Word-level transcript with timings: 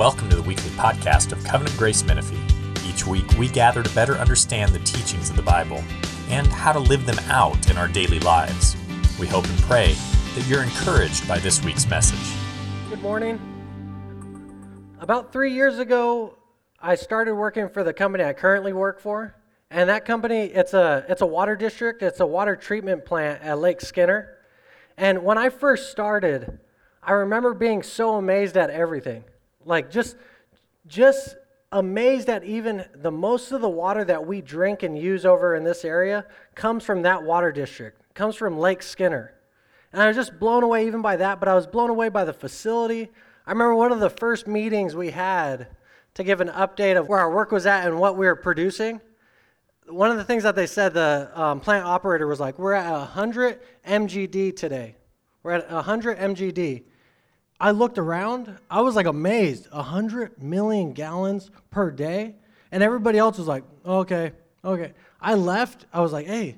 Welcome 0.00 0.30
to 0.30 0.36
the 0.36 0.42
weekly 0.42 0.70
podcast 0.70 1.30
of 1.30 1.44
Covenant 1.44 1.76
Grace 1.76 2.02
Menifee. 2.02 2.40
Each 2.88 3.06
week, 3.06 3.26
we 3.38 3.48
gather 3.48 3.82
to 3.82 3.94
better 3.94 4.14
understand 4.14 4.72
the 4.72 4.78
teachings 4.78 5.28
of 5.28 5.36
the 5.36 5.42
Bible 5.42 5.84
and 6.30 6.46
how 6.46 6.72
to 6.72 6.78
live 6.78 7.04
them 7.04 7.18
out 7.28 7.70
in 7.70 7.76
our 7.76 7.86
daily 7.86 8.18
lives. 8.20 8.78
We 9.18 9.26
hope 9.26 9.46
and 9.46 9.58
pray 9.58 9.94
that 10.36 10.46
you're 10.46 10.62
encouraged 10.62 11.28
by 11.28 11.38
this 11.38 11.62
week's 11.62 11.86
message. 11.86 12.34
Good 12.88 13.02
morning. 13.02 13.38
About 15.00 15.34
three 15.34 15.52
years 15.52 15.78
ago, 15.78 16.38
I 16.80 16.94
started 16.94 17.34
working 17.34 17.68
for 17.68 17.84
the 17.84 17.92
company 17.92 18.24
I 18.24 18.32
currently 18.32 18.72
work 18.72 19.00
for. 19.00 19.36
And 19.70 19.90
that 19.90 20.06
company, 20.06 20.44
it's 20.44 20.72
a, 20.72 21.04
it's 21.10 21.20
a 21.20 21.26
water 21.26 21.56
district, 21.56 22.02
it's 22.02 22.20
a 22.20 22.26
water 22.26 22.56
treatment 22.56 23.04
plant 23.04 23.42
at 23.42 23.58
Lake 23.58 23.82
Skinner. 23.82 24.38
And 24.96 25.24
when 25.24 25.36
I 25.36 25.50
first 25.50 25.90
started, 25.90 26.58
I 27.02 27.12
remember 27.12 27.52
being 27.52 27.82
so 27.82 28.16
amazed 28.16 28.56
at 28.56 28.70
everything. 28.70 29.24
Like 29.70 29.90
just 29.90 30.16
just 30.88 31.36
amazed 31.72 32.28
at 32.28 32.42
even 32.42 32.84
the 32.96 33.12
most 33.12 33.52
of 33.52 33.60
the 33.60 33.68
water 33.68 34.04
that 34.04 34.26
we 34.26 34.40
drink 34.40 34.82
and 34.82 34.98
use 34.98 35.24
over 35.24 35.54
in 35.54 35.62
this 35.62 35.84
area 35.84 36.26
comes 36.56 36.84
from 36.84 37.02
that 37.02 37.22
water 37.22 37.52
district. 37.52 38.02
Comes 38.14 38.34
from 38.34 38.58
Lake 38.58 38.82
Skinner. 38.82 39.32
And 39.92 40.02
I 40.02 40.08
was 40.08 40.16
just 40.16 40.40
blown 40.40 40.64
away 40.64 40.88
even 40.88 41.02
by 41.02 41.16
that, 41.16 41.38
but 41.38 41.48
I 41.48 41.54
was 41.54 41.68
blown 41.68 41.90
away 41.90 42.08
by 42.08 42.24
the 42.24 42.32
facility. 42.32 43.08
I 43.46 43.52
remember 43.52 43.76
one 43.76 43.92
of 43.92 44.00
the 44.00 44.10
first 44.10 44.48
meetings 44.48 44.96
we 44.96 45.10
had 45.10 45.68
to 46.14 46.24
give 46.24 46.40
an 46.40 46.48
update 46.48 46.98
of 46.98 47.08
where 47.08 47.20
our 47.20 47.32
work 47.32 47.52
was 47.52 47.66
at 47.66 47.86
and 47.86 48.00
what 48.00 48.16
we 48.16 48.26
were 48.26 48.36
producing. 48.36 49.00
One 49.86 50.10
of 50.10 50.16
the 50.16 50.24
things 50.24 50.42
that 50.42 50.56
they 50.56 50.66
said, 50.66 50.94
the 50.94 51.30
um, 51.34 51.60
plant 51.60 51.86
operator 51.86 52.26
was 52.26 52.40
like, 52.40 52.58
We're 52.58 52.74
at 52.74 52.90
100 52.90 53.60
MGD 53.86 54.56
today. 54.56 54.96
We're 55.44 55.52
at 55.52 55.70
100 55.70 56.18
MGD. 56.18 56.84
I 57.60 57.72
looked 57.72 57.98
around, 57.98 58.56
I 58.70 58.80
was 58.80 58.96
like 58.96 59.06
amazed 59.06 59.70
100 59.70 60.42
million 60.42 60.92
gallons 60.92 61.50
per 61.70 61.90
day. 61.90 62.34
And 62.72 62.82
everybody 62.82 63.18
else 63.18 63.36
was 63.36 63.46
like, 63.46 63.64
okay, 63.84 64.32
okay. 64.64 64.92
I 65.20 65.34
left, 65.34 65.84
I 65.92 66.00
was 66.00 66.12
like, 66.12 66.26
hey, 66.26 66.56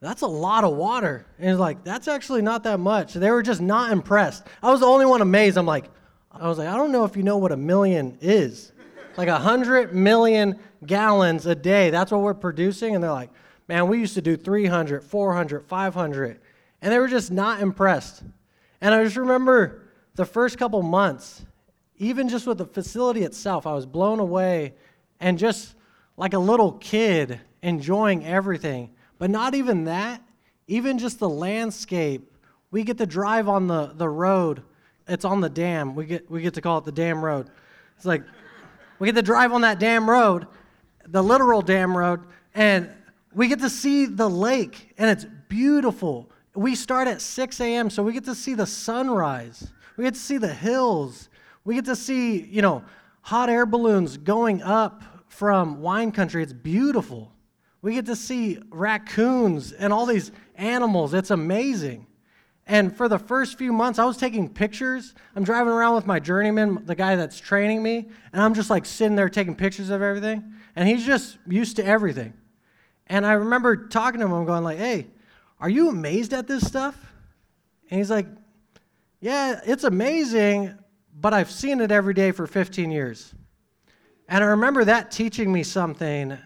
that's 0.00 0.22
a 0.22 0.26
lot 0.26 0.64
of 0.64 0.76
water. 0.76 1.24
And 1.38 1.48
he's 1.48 1.58
like, 1.58 1.84
that's 1.84 2.06
actually 2.06 2.42
not 2.42 2.64
that 2.64 2.78
much. 2.78 3.14
They 3.14 3.30
were 3.30 3.42
just 3.42 3.62
not 3.62 3.92
impressed. 3.92 4.46
I 4.62 4.70
was 4.70 4.80
the 4.80 4.86
only 4.86 5.06
one 5.06 5.22
amazed. 5.22 5.56
I'm 5.56 5.66
like, 5.66 5.86
I 6.30 6.48
was 6.48 6.58
like, 6.58 6.68
I 6.68 6.76
don't 6.76 6.92
know 6.92 7.04
if 7.04 7.16
you 7.16 7.22
know 7.22 7.38
what 7.38 7.52
a 7.52 7.56
million 7.56 8.18
is. 8.20 8.72
Like 9.16 9.28
100 9.28 9.94
million 9.94 10.58
gallons 10.84 11.46
a 11.46 11.54
day. 11.54 11.88
That's 11.88 12.12
what 12.12 12.20
we're 12.20 12.34
producing. 12.34 12.94
And 12.94 13.02
they're 13.02 13.10
like, 13.10 13.30
man, 13.68 13.88
we 13.88 13.98
used 13.98 14.14
to 14.14 14.22
do 14.22 14.36
300, 14.36 15.02
400, 15.02 15.64
500. 15.64 16.40
And 16.82 16.92
they 16.92 16.98
were 16.98 17.08
just 17.08 17.30
not 17.30 17.62
impressed. 17.62 18.22
And 18.82 18.94
I 18.94 19.02
just 19.02 19.16
remember 19.16 19.85
the 20.16 20.24
first 20.24 20.58
couple 20.58 20.82
months, 20.82 21.44
even 21.98 22.28
just 22.28 22.46
with 22.46 22.58
the 22.58 22.66
facility 22.66 23.22
itself, 23.22 23.66
I 23.66 23.72
was 23.74 23.86
blown 23.86 24.18
away 24.18 24.74
and 25.20 25.38
just 25.38 25.74
like 26.16 26.34
a 26.34 26.38
little 26.38 26.72
kid 26.72 27.40
enjoying 27.62 28.24
everything. 28.24 28.90
But 29.18 29.30
not 29.30 29.54
even 29.54 29.84
that, 29.84 30.22
even 30.66 30.98
just 30.98 31.18
the 31.18 31.28
landscape. 31.28 32.32
We 32.70 32.82
get 32.82 32.98
to 32.98 33.06
drive 33.06 33.48
on 33.48 33.66
the, 33.66 33.92
the 33.94 34.08
road. 34.08 34.62
It's 35.08 35.24
on 35.24 35.40
the 35.40 35.48
dam. 35.48 35.94
We 35.94 36.06
get, 36.06 36.30
we 36.30 36.42
get 36.42 36.54
to 36.54 36.60
call 36.60 36.78
it 36.78 36.84
the 36.84 36.92
dam 36.92 37.24
road. 37.24 37.50
It's 37.96 38.04
like 38.04 38.22
we 38.98 39.06
get 39.06 39.14
to 39.14 39.22
drive 39.22 39.52
on 39.52 39.62
that 39.62 39.78
dam 39.78 40.08
road, 40.08 40.46
the 41.06 41.22
literal 41.22 41.62
dam 41.62 41.96
road, 41.96 42.20
and 42.54 42.90
we 43.34 43.48
get 43.48 43.60
to 43.60 43.70
see 43.70 44.06
the 44.06 44.28
lake, 44.28 44.94
and 44.96 45.10
it's 45.10 45.26
beautiful. 45.48 46.30
We 46.54 46.74
start 46.74 47.06
at 47.06 47.20
6 47.20 47.60
a.m., 47.60 47.90
so 47.90 48.02
we 48.02 48.12
get 48.12 48.24
to 48.24 48.34
see 48.34 48.54
the 48.54 48.66
sunrise. 48.66 49.70
We 49.96 50.04
get 50.04 50.14
to 50.14 50.20
see 50.20 50.38
the 50.38 50.52
hills. 50.52 51.28
We 51.64 51.74
get 51.74 51.86
to 51.86 51.96
see, 51.96 52.40
you 52.40 52.62
know, 52.62 52.84
hot 53.22 53.48
air 53.48 53.66
balloons 53.66 54.16
going 54.16 54.62
up 54.62 55.02
from 55.28 55.80
wine 55.80 56.12
country. 56.12 56.42
It's 56.42 56.52
beautiful. 56.52 57.32
We 57.82 57.94
get 57.94 58.06
to 58.06 58.16
see 58.16 58.58
raccoons 58.70 59.72
and 59.72 59.92
all 59.92 60.06
these 60.06 60.32
animals. 60.56 61.14
It's 61.14 61.30
amazing. 61.30 62.06
And 62.66 62.96
for 62.96 63.08
the 63.08 63.18
first 63.18 63.58
few 63.58 63.72
months, 63.72 63.98
I 63.98 64.04
was 64.04 64.16
taking 64.16 64.48
pictures. 64.48 65.14
I'm 65.36 65.44
driving 65.44 65.72
around 65.72 65.94
with 65.94 66.06
my 66.06 66.18
journeyman, 66.18 66.84
the 66.84 66.96
guy 66.96 67.14
that's 67.14 67.38
training 67.38 67.82
me, 67.82 68.08
and 68.32 68.42
I'm 68.42 68.54
just 68.54 68.70
like 68.70 68.84
sitting 68.84 69.14
there 69.14 69.28
taking 69.28 69.54
pictures 69.54 69.90
of 69.90 70.02
everything. 70.02 70.52
And 70.74 70.88
he's 70.88 71.06
just 71.06 71.38
used 71.46 71.76
to 71.76 71.86
everything. 71.86 72.34
And 73.06 73.24
I 73.24 73.32
remember 73.32 73.86
talking 73.86 74.18
to 74.18 74.26
him, 74.26 74.32
I'm 74.32 74.46
going 74.46 74.64
like, 74.64 74.78
hey, 74.78 75.06
are 75.60 75.68
you 75.68 75.88
amazed 75.88 76.32
at 76.32 76.48
this 76.48 76.66
stuff? 76.66 77.12
And 77.88 77.98
he's 77.98 78.10
like, 78.10 78.26
yeah, 79.26 79.60
it's 79.66 79.82
amazing, 79.82 80.72
but 81.12 81.34
I've 81.34 81.50
seen 81.50 81.80
it 81.80 81.90
every 81.90 82.14
day 82.14 82.30
for 82.30 82.46
15 82.46 82.92
years. 82.92 83.34
And 84.28 84.44
I 84.44 84.46
remember 84.46 84.84
that 84.84 85.10
teaching 85.10 85.52
me 85.52 85.64
something, 85.64 86.38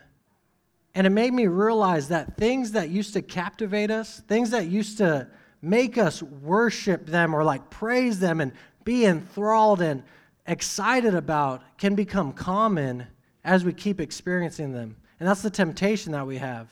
and 0.94 1.06
it 1.06 1.10
made 1.10 1.34
me 1.34 1.46
realize 1.46 2.08
that 2.08 2.38
things 2.38 2.72
that 2.72 2.88
used 2.88 3.12
to 3.12 3.20
captivate 3.20 3.90
us, 3.90 4.20
things 4.20 4.48
that 4.52 4.68
used 4.68 4.96
to 4.96 5.28
make 5.60 5.98
us 5.98 6.22
worship 6.22 7.04
them 7.04 7.34
or 7.34 7.44
like 7.44 7.68
praise 7.68 8.18
them 8.18 8.40
and 8.40 8.50
be 8.84 9.04
enthralled 9.04 9.82
and 9.82 10.02
excited 10.46 11.14
about, 11.14 11.62
can 11.76 11.94
become 11.94 12.32
common 12.32 13.06
as 13.44 13.62
we 13.62 13.74
keep 13.74 14.00
experiencing 14.00 14.72
them. 14.72 14.96
And 15.18 15.28
that's 15.28 15.42
the 15.42 15.50
temptation 15.50 16.12
that 16.12 16.26
we 16.26 16.38
have. 16.38 16.70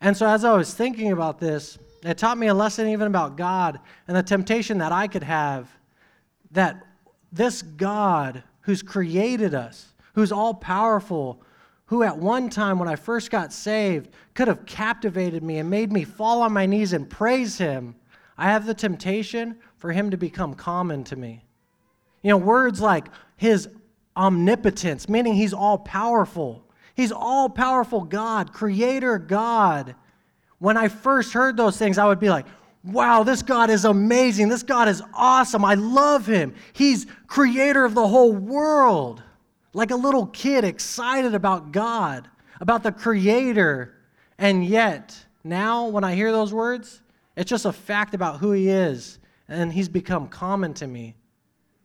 And 0.00 0.16
so, 0.16 0.26
as 0.26 0.44
I 0.44 0.56
was 0.56 0.74
thinking 0.74 1.12
about 1.12 1.38
this, 1.38 1.78
it 2.02 2.18
taught 2.18 2.38
me 2.38 2.46
a 2.46 2.54
lesson 2.54 2.88
even 2.88 3.06
about 3.06 3.36
God 3.36 3.78
and 4.08 4.16
the 4.16 4.22
temptation 4.22 4.78
that 4.78 4.92
I 4.92 5.06
could 5.06 5.22
have 5.22 5.68
that 6.52 6.82
this 7.32 7.62
God 7.62 8.42
who's 8.62 8.82
created 8.82 9.54
us, 9.54 9.92
who's 10.14 10.32
all 10.32 10.54
powerful, 10.54 11.42
who 11.86 12.02
at 12.02 12.16
one 12.16 12.48
time 12.48 12.78
when 12.78 12.88
I 12.88 12.96
first 12.96 13.30
got 13.30 13.52
saved 13.52 14.10
could 14.34 14.48
have 14.48 14.64
captivated 14.66 15.42
me 15.42 15.58
and 15.58 15.68
made 15.68 15.92
me 15.92 16.04
fall 16.04 16.42
on 16.42 16.52
my 16.52 16.66
knees 16.66 16.92
and 16.92 17.08
praise 17.08 17.58
him, 17.58 17.94
I 18.38 18.44
have 18.44 18.64
the 18.64 18.74
temptation 18.74 19.58
for 19.76 19.92
him 19.92 20.10
to 20.10 20.16
become 20.16 20.54
common 20.54 21.04
to 21.04 21.16
me. 21.16 21.44
You 22.22 22.30
know, 22.30 22.36
words 22.36 22.80
like 22.80 23.08
his 23.36 23.68
omnipotence, 24.16 25.08
meaning 25.08 25.34
he's 25.34 25.52
all 25.52 25.78
powerful. 25.78 26.64
He's 26.94 27.12
all 27.12 27.48
powerful 27.48 28.02
God, 28.02 28.52
creator 28.52 29.18
God. 29.18 29.94
When 30.60 30.76
I 30.76 30.88
first 30.88 31.32
heard 31.32 31.56
those 31.56 31.76
things, 31.76 31.98
I 31.98 32.06
would 32.06 32.20
be 32.20 32.30
like, 32.30 32.46
wow, 32.84 33.22
this 33.22 33.42
God 33.42 33.70
is 33.70 33.84
amazing. 33.84 34.48
This 34.48 34.62
God 34.62 34.88
is 34.88 35.02
awesome. 35.14 35.64
I 35.64 35.74
love 35.74 36.26
him. 36.26 36.54
He's 36.72 37.06
creator 37.26 37.84
of 37.84 37.94
the 37.94 38.06
whole 38.06 38.32
world. 38.32 39.22
Like 39.72 39.90
a 39.90 39.96
little 39.96 40.26
kid 40.26 40.64
excited 40.64 41.34
about 41.34 41.72
God, 41.72 42.28
about 42.60 42.82
the 42.82 42.92
creator. 42.92 43.94
And 44.38 44.64
yet, 44.64 45.26
now 45.44 45.88
when 45.88 46.04
I 46.04 46.14
hear 46.14 46.30
those 46.30 46.52
words, 46.52 47.02
it's 47.36 47.48
just 47.48 47.64
a 47.64 47.72
fact 47.72 48.14
about 48.14 48.38
who 48.38 48.52
he 48.52 48.68
is, 48.68 49.18
and 49.48 49.72
he's 49.72 49.88
become 49.88 50.28
common 50.28 50.74
to 50.74 50.86
me. 50.86 51.14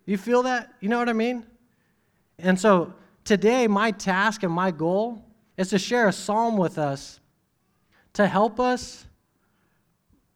You 0.06 0.18
feel 0.18 0.44
that? 0.44 0.74
You 0.82 0.90
know 0.90 1.00
what 1.00 1.10
I 1.10 1.14
mean? 1.14 1.46
And 2.40 2.60
so 2.60 2.94
today, 3.24 3.68
my 3.68 3.92
task 3.92 4.44
and 4.44 4.52
my 4.52 4.72
goal 4.72 5.24
is 5.56 5.70
to 5.70 5.80
share 5.80 6.08
a 6.10 6.14
psalm 6.14 6.58
with 6.58 6.78
us 6.78 7.20
to 8.16 8.28
help 8.28 8.60
us 8.60 9.06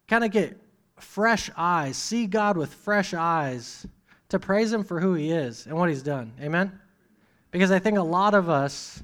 kind 0.06 0.24
of 0.24 0.30
get 0.30 0.56
fresh 0.98 1.50
eyes, 1.56 1.96
see 1.96 2.26
God 2.26 2.56
with 2.56 2.72
fresh 2.72 3.14
eyes, 3.14 3.86
to 4.28 4.38
praise 4.38 4.72
Him 4.72 4.84
for 4.84 5.00
who 5.00 5.14
He 5.14 5.30
is 5.30 5.66
and 5.66 5.76
what 5.76 5.88
He's 5.88 6.02
done. 6.02 6.32
Amen? 6.40 6.78
Because 7.50 7.70
I 7.70 7.78
think 7.78 7.98
a 7.98 8.02
lot 8.02 8.34
of 8.34 8.48
us 8.48 9.02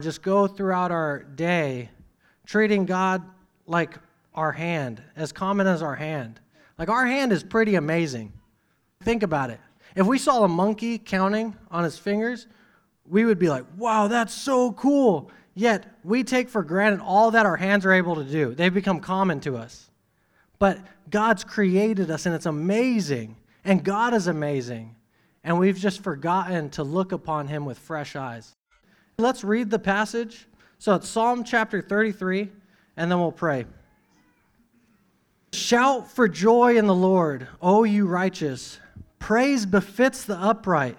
just 0.00 0.22
go 0.22 0.46
throughout 0.46 0.90
our 0.90 1.22
day 1.22 1.90
treating 2.44 2.86
God 2.86 3.22
like 3.66 3.98
our 4.34 4.52
hand, 4.52 5.02
as 5.16 5.32
common 5.32 5.66
as 5.66 5.82
our 5.82 5.94
hand. 5.94 6.40
Like 6.78 6.88
our 6.88 7.06
hand 7.06 7.32
is 7.32 7.42
pretty 7.42 7.76
amazing. 7.76 8.32
Think 9.02 9.22
about 9.22 9.50
it. 9.50 9.60
If 9.94 10.06
we 10.06 10.18
saw 10.18 10.44
a 10.44 10.48
monkey 10.48 10.98
counting 10.98 11.56
on 11.70 11.84
his 11.84 11.98
fingers, 11.98 12.46
we 13.06 13.24
would 13.24 13.38
be 13.38 13.48
like, 13.48 13.64
wow, 13.76 14.08
that's 14.08 14.34
so 14.34 14.72
cool. 14.72 15.30
Yet, 15.54 15.98
we 16.02 16.24
take 16.24 16.48
for 16.48 16.62
granted 16.62 17.00
all 17.00 17.30
that 17.32 17.46
our 17.46 17.56
hands 17.56 17.84
are 17.84 17.92
able 17.92 18.16
to 18.16 18.24
do. 18.24 18.54
They've 18.54 18.72
become 18.72 19.00
common 19.00 19.40
to 19.40 19.56
us. 19.56 19.90
But 20.58 20.78
God's 21.10 21.44
created 21.44 22.10
us, 22.10 22.24
and 22.24 22.34
it's 22.34 22.46
amazing. 22.46 23.36
And 23.64 23.84
God 23.84 24.14
is 24.14 24.28
amazing. 24.28 24.96
And 25.44 25.58
we've 25.58 25.78
just 25.78 26.02
forgotten 26.02 26.70
to 26.70 26.84
look 26.84 27.12
upon 27.12 27.48
Him 27.48 27.64
with 27.64 27.78
fresh 27.78 28.16
eyes. 28.16 28.54
Let's 29.18 29.44
read 29.44 29.70
the 29.70 29.78
passage. 29.78 30.46
So 30.78 30.94
it's 30.94 31.08
Psalm 31.08 31.44
chapter 31.44 31.82
33, 31.82 32.48
and 32.96 33.10
then 33.10 33.20
we'll 33.20 33.30
pray. 33.30 33.66
Shout 35.52 36.10
for 36.10 36.28
joy 36.28 36.76
in 36.78 36.86
the 36.86 36.94
Lord, 36.94 37.46
O 37.60 37.84
you 37.84 38.06
righteous. 38.06 38.78
Praise 39.18 39.66
befits 39.66 40.24
the 40.24 40.38
upright. 40.38 40.96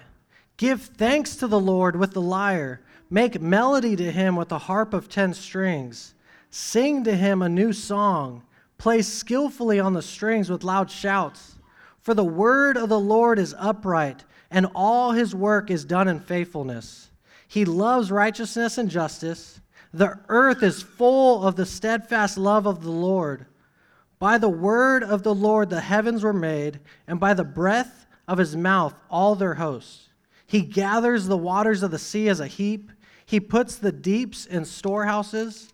Give 0.58 0.80
thanks 0.80 1.36
to 1.38 1.48
the 1.48 1.60
Lord 1.60 1.96
with 1.96 2.14
the 2.14 2.22
lyre. 2.22 2.82
Make 3.14 3.40
melody 3.40 3.96
to 3.96 4.12
him 4.12 4.36
with 4.36 4.52
a 4.52 4.58
harp 4.58 4.92
of 4.92 5.08
ten 5.08 5.36
strings. 5.36 6.16
Sing 6.50 7.04
to 7.04 7.16
him 7.16 7.44
a 7.44 7.48
new 7.48 7.72
song. 7.72 8.42
Play 8.80 9.04
skillfully 9.04 9.80
on 9.80 9.94
the 9.94 10.02
strings 10.02 10.50
with 10.50 10.64
loud 10.64 10.90
shouts. 10.90 11.60
For 12.02 12.16
the 12.16 12.24
word 12.24 12.76
of 12.76 12.90
the 12.90 13.00
Lord 13.00 13.38
is 13.38 13.54
upright, 13.60 14.24
and 14.50 14.66
all 14.74 15.12
his 15.12 15.36
work 15.36 15.70
is 15.70 15.86
done 15.86 16.08
in 16.08 16.22
faithfulness. 16.22 17.12
He 17.48 17.66
loves 17.66 18.10
righteousness 18.10 18.80
and 18.80 18.90
justice. 18.90 19.62
The 19.94 20.18
earth 20.28 20.64
is 20.64 20.82
full 20.82 21.46
of 21.46 21.56
the 21.56 21.68
steadfast 21.68 22.36
love 22.36 22.66
of 22.66 22.82
the 22.82 22.90
Lord. 22.90 23.46
By 24.18 24.40
the 24.40 24.50
word 24.50 25.04
of 25.04 25.22
the 25.22 25.36
Lord 25.36 25.70
the 25.70 25.82
heavens 25.82 26.24
were 26.24 26.34
made, 26.34 26.80
and 27.08 27.20
by 27.20 27.36
the 27.36 27.44
breath 27.44 28.08
of 28.28 28.40
his 28.40 28.56
mouth 28.56 28.96
all 29.08 29.36
their 29.36 29.54
hosts. 29.54 30.10
He 30.48 30.62
gathers 30.62 31.28
the 31.28 31.38
waters 31.38 31.84
of 31.84 31.92
the 31.92 32.00
sea 32.00 32.28
as 32.28 32.40
a 32.40 32.48
heap, 32.48 32.92
he 33.26 33.40
puts 33.40 33.76
the 33.76 33.92
deeps 33.92 34.46
in 34.46 34.66
storehouses. 34.66 35.72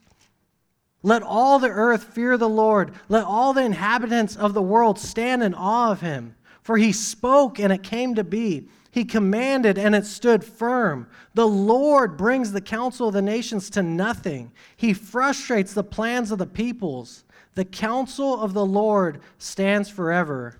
Let 1.01 1.23
all 1.23 1.59
the 1.59 1.69
earth 1.69 2.03
fear 2.03 2.37
the 2.37 2.49
Lord. 2.49 2.93
Let 3.07 3.23
all 3.23 3.53
the 3.53 3.63
inhabitants 3.63 4.35
of 4.35 4.53
the 4.53 4.61
world 4.61 4.99
stand 4.99 5.43
in 5.43 5.53
awe 5.53 5.91
of 5.91 6.01
him. 6.01 6.35
For 6.61 6.77
he 6.77 6.91
spoke 6.91 7.59
and 7.59 7.71
it 7.71 7.83
came 7.83 8.15
to 8.15 8.23
be. 8.23 8.67
He 8.91 9.05
commanded 9.05 9.77
and 9.77 9.95
it 9.95 10.05
stood 10.05 10.43
firm. 10.43 11.07
The 11.33 11.47
Lord 11.47 12.17
brings 12.17 12.51
the 12.51 12.61
counsel 12.61 13.07
of 13.07 13.13
the 13.13 13.21
nations 13.21 13.69
to 13.71 13.83
nothing. 13.83 14.51
He 14.75 14.93
frustrates 14.93 15.73
the 15.73 15.83
plans 15.83 16.31
of 16.31 16.39
the 16.39 16.47
peoples. 16.47 17.23
The 17.55 17.65
counsel 17.65 18.39
of 18.41 18.53
the 18.53 18.65
Lord 18.65 19.21
stands 19.37 19.89
forever, 19.89 20.59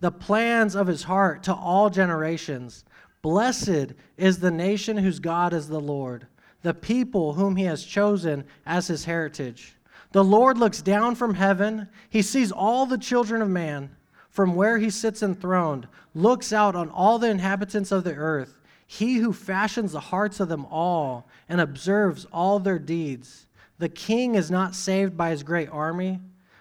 the 0.00 0.10
plans 0.10 0.74
of 0.74 0.86
his 0.86 1.04
heart 1.04 1.42
to 1.44 1.54
all 1.54 1.90
generations. 1.90 2.84
Blessed 3.24 3.94
is 4.18 4.40
the 4.40 4.50
nation 4.50 4.98
whose 4.98 5.18
God 5.18 5.54
is 5.54 5.66
the 5.66 5.80
Lord, 5.80 6.26
the 6.60 6.74
people 6.74 7.32
whom 7.32 7.56
he 7.56 7.64
has 7.64 7.82
chosen 7.82 8.44
as 8.66 8.88
his 8.88 9.06
heritage. 9.06 9.76
The 10.12 10.22
Lord 10.22 10.58
looks 10.58 10.82
down 10.82 11.14
from 11.14 11.32
heaven, 11.32 11.88
he 12.10 12.20
sees 12.20 12.52
all 12.52 12.84
the 12.84 12.98
children 12.98 13.40
of 13.40 13.48
man 13.48 13.96
from 14.28 14.54
where 14.54 14.76
he 14.76 14.90
sits 14.90 15.22
enthroned, 15.22 15.88
looks 16.14 16.52
out 16.52 16.76
on 16.76 16.90
all 16.90 17.18
the 17.18 17.30
inhabitants 17.30 17.90
of 17.90 18.04
the 18.04 18.14
earth, 18.14 18.60
he 18.86 19.14
who 19.14 19.32
fashions 19.32 19.92
the 19.92 20.00
hearts 20.00 20.38
of 20.38 20.50
them 20.50 20.66
all 20.66 21.26
and 21.48 21.62
observes 21.62 22.26
all 22.26 22.58
their 22.58 22.78
deeds. 22.78 23.46
The 23.78 23.88
king 23.88 24.34
is 24.34 24.50
not 24.50 24.74
saved 24.74 25.16
by 25.16 25.30
his 25.30 25.42
great 25.42 25.70
army, 25.70 26.20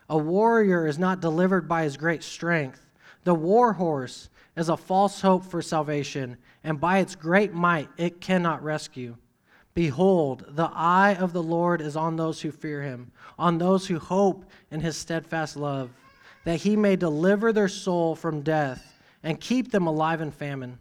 a 0.10 0.18
warrior 0.18 0.88
is 0.88 0.98
not 0.98 1.20
delivered 1.20 1.68
by 1.68 1.84
his 1.84 1.98
great 1.98 2.24
strength. 2.24 2.90
The 3.26 3.36
war 3.36 3.74
horse 3.74 4.30
is 4.56 4.70
a 4.70 4.78
false 4.78 5.20
hope 5.22 5.44
for 5.44 5.62
salvation, 5.62 6.38
and 6.64 6.80
by 6.80 7.00
its 7.00 7.16
great 7.16 7.54
might 7.54 7.90
it 7.98 8.22
cannot 8.22 8.64
rescue. 8.64 9.16
Behold, 9.74 10.46
the 10.50 10.70
eye 10.74 11.16
of 11.16 11.34
the 11.34 11.44
Lord 11.44 11.82
is 11.82 11.96
on 11.96 12.16
those 12.16 12.42
who 12.42 12.52
fear 12.52 12.82
him, 12.82 13.12
on 13.40 13.58
those 13.58 13.88
who 13.88 14.00
hope 14.00 14.46
in 14.72 14.80
his 14.80 14.96
steadfast 14.96 15.58
love 15.58 15.90
that 16.44 16.62
he 16.62 16.76
may 16.76 16.96
deliver 16.96 17.52
their 17.52 17.68
soul 17.68 18.16
from 18.16 18.42
death 18.42 19.00
and 19.24 19.40
keep 19.40 19.72
them 19.72 19.88
alive 19.88 20.22
in 20.22 20.32
famine. 20.32 20.78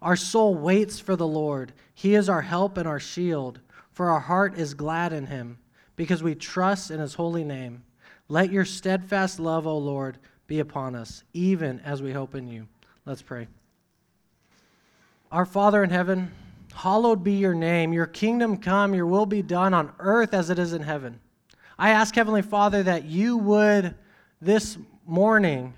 Our 0.00 0.16
soul 0.16 0.54
waits 0.54 1.00
for 1.00 1.16
the 1.16 1.26
Lord. 1.26 1.72
He 1.94 2.14
is 2.14 2.28
our 2.28 2.42
help 2.42 2.76
and 2.76 2.88
our 2.88 3.00
shield, 3.00 3.60
for 3.92 4.10
our 4.10 4.20
heart 4.20 4.56
is 4.56 4.74
glad 4.74 5.12
in 5.12 5.26
him, 5.26 5.58
because 5.96 6.22
we 6.22 6.34
trust 6.34 6.90
in 6.90 7.00
his 7.00 7.14
holy 7.14 7.44
name. 7.44 7.82
Let 8.28 8.52
your 8.52 8.64
steadfast 8.64 9.40
love, 9.40 9.66
O 9.66 9.76
Lord, 9.76 10.18
be 10.46 10.60
upon 10.60 10.94
us, 10.94 11.24
even 11.32 11.80
as 11.80 12.00
we 12.00 12.12
hope 12.12 12.34
in 12.34 12.48
you. 12.48 12.66
Let's 13.04 13.22
pray. 13.22 13.48
Our 15.32 15.46
Father 15.46 15.84
in 15.84 15.90
heaven, 15.90 16.32
hallowed 16.74 17.22
be 17.22 17.34
your 17.34 17.54
name. 17.54 17.92
Your 17.92 18.06
kingdom 18.06 18.56
come, 18.56 18.94
your 18.94 19.06
will 19.06 19.26
be 19.26 19.42
done 19.42 19.72
on 19.72 19.92
earth 20.00 20.34
as 20.34 20.50
it 20.50 20.58
is 20.58 20.72
in 20.72 20.82
heaven. 20.82 21.20
I 21.78 21.90
ask, 21.90 22.16
Heavenly 22.16 22.42
Father, 22.42 22.82
that 22.82 23.04
you 23.04 23.36
would 23.36 23.94
this 24.42 24.76
morning, 25.06 25.74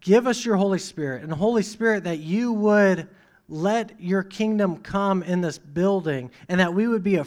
give 0.00 0.26
us 0.26 0.42
your 0.42 0.56
Holy 0.56 0.78
Spirit. 0.78 1.22
And 1.22 1.30
Holy 1.34 1.62
Spirit, 1.62 2.04
that 2.04 2.18
you 2.20 2.50
would 2.54 3.08
let 3.46 4.00
your 4.00 4.22
kingdom 4.22 4.78
come 4.78 5.22
in 5.22 5.42
this 5.42 5.58
building 5.58 6.30
and 6.48 6.58
that 6.60 6.72
we 6.72 6.88
would 6.88 7.04
be 7.04 7.20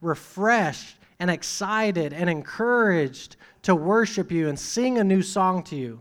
refreshed 0.00 0.96
and 1.20 1.30
excited 1.30 2.12
and 2.12 2.28
encouraged 2.28 3.36
to 3.62 3.76
worship 3.76 4.32
you 4.32 4.48
and 4.48 4.58
sing 4.58 4.98
a 4.98 5.04
new 5.04 5.22
song 5.22 5.62
to 5.62 5.76
you. 5.76 6.00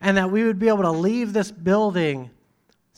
And 0.00 0.16
that 0.16 0.30
we 0.30 0.44
would 0.44 0.58
be 0.58 0.68
able 0.68 0.84
to 0.84 0.90
leave 0.90 1.34
this 1.34 1.50
building 1.50 2.30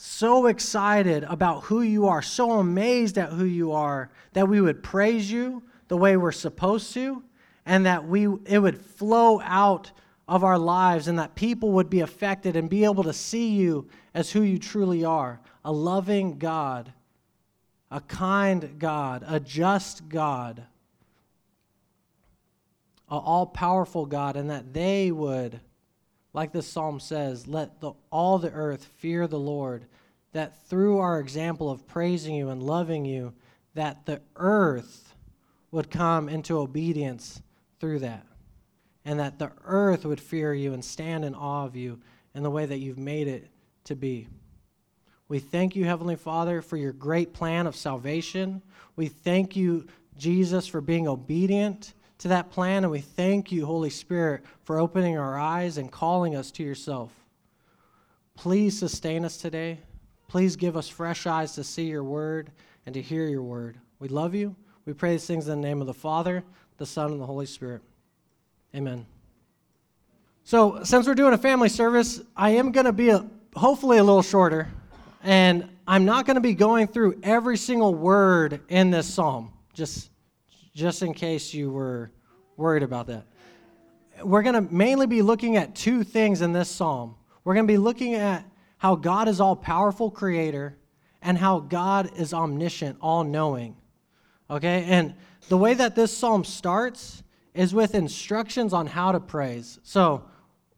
so 0.01 0.45
excited 0.45 1.25
about 1.25 1.65
who 1.65 1.81
you 1.81 2.07
are, 2.07 2.21
so 2.21 2.53
amazed 2.53 3.17
at 3.17 3.33
who 3.33 3.43
you 3.43 3.73
are, 3.73 4.09
that 4.31 4.47
we 4.47 4.61
would 4.61 4.81
praise 4.81 5.29
you 5.29 5.61
the 5.89 5.97
way 5.97 6.15
we're 6.15 6.31
supposed 6.31 6.93
to, 6.93 7.21
and 7.65 7.85
that 7.85 8.07
we 8.07 8.23
it 8.45 8.59
would 8.59 8.79
flow 8.79 9.41
out 9.41 9.91
of 10.25 10.45
our 10.45 10.57
lives 10.57 11.09
and 11.09 11.19
that 11.19 11.35
people 11.35 11.73
would 11.73 11.89
be 11.89 11.99
affected 11.99 12.55
and 12.55 12.69
be 12.69 12.85
able 12.85 13.03
to 13.03 13.11
see 13.11 13.49
you 13.49 13.89
as 14.13 14.31
who 14.31 14.41
you 14.41 14.57
truly 14.57 15.03
are. 15.03 15.41
A 15.65 15.71
loving 15.71 16.37
God, 16.37 16.93
a 17.91 17.99
kind 17.99 18.75
God, 18.79 19.25
a 19.27 19.37
just 19.37 20.07
God, 20.07 20.59
an 23.09 23.17
all 23.17 23.47
powerful 23.47 24.05
God, 24.05 24.37
and 24.37 24.49
that 24.49 24.73
they 24.73 25.11
would, 25.11 25.59
like 26.33 26.51
this 26.51 26.67
psalm 26.67 26.99
says, 26.99 27.47
let 27.47 27.81
the, 27.81 27.93
all 28.11 28.37
the 28.37 28.51
earth 28.51 28.85
fear 28.97 29.27
the 29.27 29.39
Lord, 29.39 29.85
that 30.31 30.63
through 30.67 30.99
our 30.99 31.19
example 31.19 31.69
of 31.69 31.87
praising 31.87 32.35
you 32.35 32.49
and 32.49 32.61
loving 32.61 33.05
you, 33.05 33.33
that 33.73 34.05
the 34.05 34.21
earth 34.35 35.15
would 35.71 35.89
come 35.89 36.29
into 36.29 36.57
obedience 36.57 37.41
through 37.79 37.99
that. 37.99 38.25
And 39.05 39.19
that 39.19 39.39
the 39.39 39.51
earth 39.65 40.05
would 40.05 40.19
fear 40.19 40.53
you 40.53 40.73
and 40.73 40.83
stand 40.83 41.25
in 41.25 41.33
awe 41.33 41.65
of 41.65 41.75
you 41.75 41.99
in 42.35 42.43
the 42.43 42.51
way 42.51 42.65
that 42.65 42.77
you've 42.77 42.97
made 42.97 43.27
it 43.27 43.47
to 43.85 43.95
be. 43.95 44.27
We 45.27 45.39
thank 45.39 45.75
you, 45.75 45.85
Heavenly 45.85 46.15
Father, 46.15 46.61
for 46.61 46.77
your 46.77 46.91
great 46.91 47.33
plan 47.33 47.65
of 47.65 47.75
salvation. 47.75 48.61
We 48.95 49.07
thank 49.07 49.55
you, 49.55 49.87
Jesus, 50.17 50.67
for 50.67 50.81
being 50.81 51.07
obedient 51.07 51.93
to 52.19 52.29
that 52.29 52.51
plan. 52.51 52.83
And 52.83 52.91
we 52.91 52.99
thank 52.99 53.51
you, 53.51 53.65
Holy 53.65 53.89
Spirit, 53.89 54.43
for 54.63 54.79
opening 54.79 55.17
our 55.17 55.37
eyes 55.37 55.77
and 55.77 55.91
calling 55.91 56.35
us 56.35 56.51
to 56.51 56.63
yourself. 56.63 57.11
Please 58.35 58.77
sustain 58.77 59.25
us 59.25 59.37
today. 59.37 59.79
Please 60.27 60.55
give 60.55 60.77
us 60.77 60.87
fresh 60.87 61.25
eyes 61.27 61.55
to 61.55 61.63
see 61.63 61.85
your 61.85 62.03
word 62.03 62.51
and 62.85 62.93
to 62.93 63.01
hear 63.01 63.27
your 63.27 63.41
word. 63.41 63.77
We 63.99 64.07
love 64.07 64.35
you. 64.35 64.55
We 64.85 64.93
pray 64.93 65.11
these 65.11 65.25
things 65.25 65.47
in 65.47 65.59
the 65.59 65.67
name 65.67 65.81
of 65.81 65.87
the 65.87 65.93
Father, 65.93 66.43
the 66.77 66.85
Son, 66.85 67.11
and 67.11 67.21
the 67.21 67.25
Holy 67.25 67.45
Spirit. 67.45 67.81
Amen. 68.75 69.05
So, 70.43 70.83
since 70.83 71.05
we're 71.05 71.15
doing 71.15 71.33
a 71.33 71.37
family 71.37 71.69
service, 71.69 72.21
I 72.35 72.51
am 72.51 72.71
going 72.71 72.85
to 72.85 72.93
be 72.93 73.09
a, 73.09 73.25
hopefully 73.55 73.97
a 73.97 74.03
little 74.03 74.21
shorter, 74.21 74.67
and 75.23 75.69
I'm 75.87 76.05
not 76.05 76.25
going 76.25 76.35
to 76.35 76.41
be 76.41 76.53
going 76.53 76.87
through 76.87 77.19
every 77.23 77.57
single 77.57 77.93
word 77.93 78.61
in 78.69 78.89
this 78.89 79.11
psalm, 79.11 79.51
just, 79.73 80.08
just 80.79 81.01
in 81.01 81.13
case 81.13 81.53
you 81.53 81.69
were 81.69 82.11
worried 82.57 82.83
about 82.83 83.07
that. 83.07 83.25
We're 84.23 84.41
going 84.41 84.55
to 84.55 84.73
mainly 84.73 85.07
be 85.07 85.21
looking 85.21 85.57
at 85.57 85.75
two 85.75 86.03
things 86.03 86.41
in 86.41 86.53
this 86.53 86.69
psalm. 86.69 87.15
We're 87.43 87.53
going 87.53 87.67
to 87.67 87.73
be 87.73 87.77
looking 87.77 88.15
at 88.15 88.45
how 88.77 88.95
God 88.95 89.27
is 89.27 89.39
all 89.39 89.55
powerful 89.55 90.09
creator 90.09 90.77
and 91.21 91.37
how 91.37 91.59
God 91.59 92.11
is 92.17 92.33
omniscient, 92.33 92.97
all 93.01 93.23
knowing. 93.23 93.75
Okay? 94.49 94.85
And 94.85 95.15
the 95.49 95.57
way 95.57 95.73
that 95.73 95.95
this 95.95 96.15
psalm 96.15 96.43
starts 96.43 97.23
is 97.53 97.73
with 97.73 97.93
instructions 97.93 98.73
on 98.73 98.87
how 98.87 99.11
to 99.11 99.19
praise. 99.19 99.79
So 99.83 100.23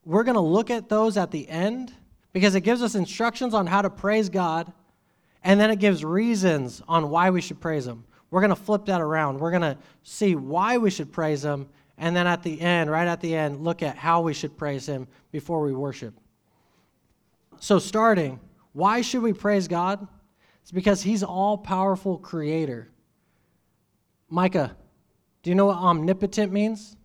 we're 0.03 0.23
going 0.23 0.35
to 0.35 0.41
look 0.41 0.69
at 0.69 0.89
those 0.89 1.17
at 1.17 1.31
the 1.31 1.47
end 1.47 1.93
because 2.33 2.55
it 2.55 2.61
gives 2.61 2.81
us 2.81 2.95
instructions 2.95 3.53
on 3.53 3.67
how 3.67 3.81
to 3.81 3.89
praise 3.89 4.29
God, 4.29 4.71
and 5.43 5.59
then 5.59 5.69
it 5.69 5.79
gives 5.79 6.03
reasons 6.03 6.81
on 6.87 7.09
why 7.09 7.29
we 7.29 7.41
should 7.41 7.59
praise 7.59 7.85
Him. 7.85 8.05
We're 8.31 8.41
going 8.41 8.49
to 8.49 8.55
flip 8.55 8.85
that 8.85 9.01
around. 9.01 9.39
We're 9.39 9.51
going 9.51 9.61
to 9.61 9.77
see 10.03 10.35
why 10.35 10.77
we 10.77 10.89
should 10.89 11.11
praise 11.11 11.43
Him, 11.43 11.69
and 11.97 12.15
then 12.15 12.25
at 12.25 12.41
the 12.41 12.59
end, 12.59 12.89
right 12.89 13.07
at 13.07 13.21
the 13.21 13.35
end, 13.35 13.63
look 13.63 13.83
at 13.83 13.97
how 13.97 14.21
we 14.21 14.33
should 14.33 14.57
praise 14.57 14.87
Him 14.87 15.07
before 15.31 15.61
we 15.61 15.73
worship. 15.73 16.17
So, 17.59 17.77
starting, 17.77 18.39
why 18.73 19.01
should 19.01 19.21
we 19.21 19.33
praise 19.33 19.67
God? 19.67 20.07
It's 20.61 20.71
because 20.71 21.03
He's 21.03 21.21
all 21.21 21.57
powerful 21.57 22.17
creator. 22.17 22.89
Micah, 24.29 24.75
do 25.43 25.49
you 25.49 25.55
know 25.55 25.65
what 25.65 25.77
omnipotent 25.77 26.51
means? 26.53 26.95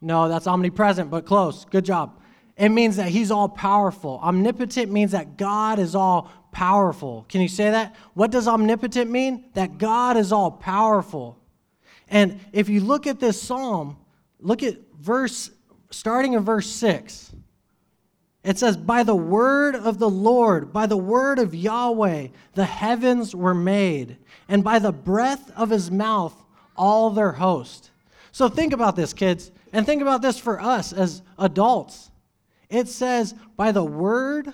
No, 0.00 0.28
that's 0.28 0.48
omnipresent, 0.48 1.10
but 1.10 1.24
close. 1.24 1.64
Good 1.64 1.84
job. 1.84 2.18
It 2.56 2.70
means 2.70 2.96
that 2.96 3.08
he's 3.08 3.30
all 3.30 3.48
powerful. 3.48 4.18
Omnipotent 4.22 4.90
means 4.90 5.12
that 5.12 5.36
God 5.36 5.78
is 5.78 5.94
all 5.94 6.30
powerful. 6.52 7.26
Can 7.28 7.40
you 7.40 7.48
say 7.48 7.70
that? 7.70 7.96
What 8.14 8.30
does 8.30 8.46
omnipotent 8.46 9.10
mean? 9.10 9.46
That 9.54 9.78
God 9.78 10.16
is 10.16 10.32
all 10.32 10.50
powerful. 10.50 11.38
And 12.08 12.38
if 12.52 12.68
you 12.68 12.80
look 12.80 13.06
at 13.06 13.18
this 13.18 13.40
psalm, 13.40 13.96
look 14.38 14.62
at 14.62 14.76
verse, 15.00 15.50
starting 15.90 16.34
in 16.34 16.44
verse 16.44 16.68
6. 16.68 17.32
It 18.44 18.58
says, 18.58 18.76
By 18.76 19.02
the 19.02 19.14
word 19.14 19.74
of 19.76 19.98
the 19.98 20.10
Lord, 20.10 20.72
by 20.72 20.86
the 20.86 20.96
word 20.96 21.38
of 21.38 21.54
Yahweh, 21.54 22.28
the 22.54 22.64
heavens 22.64 23.34
were 23.34 23.54
made, 23.54 24.18
and 24.48 24.62
by 24.62 24.78
the 24.78 24.92
breath 24.92 25.50
of 25.56 25.70
his 25.70 25.90
mouth, 25.90 26.34
all 26.76 27.10
their 27.10 27.32
host. 27.32 27.90
So 28.32 28.48
think 28.48 28.72
about 28.72 28.96
this, 28.96 29.12
kids, 29.12 29.50
and 29.72 29.86
think 29.86 30.02
about 30.02 30.22
this 30.22 30.38
for 30.38 30.60
us 30.60 30.92
as 30.92 31.22
adults. 31.38 32.10
It 32.68 32.88
says, 32.88 33.34
By 33.56 33.72
the 33.72 33.84
word 33.84 34.52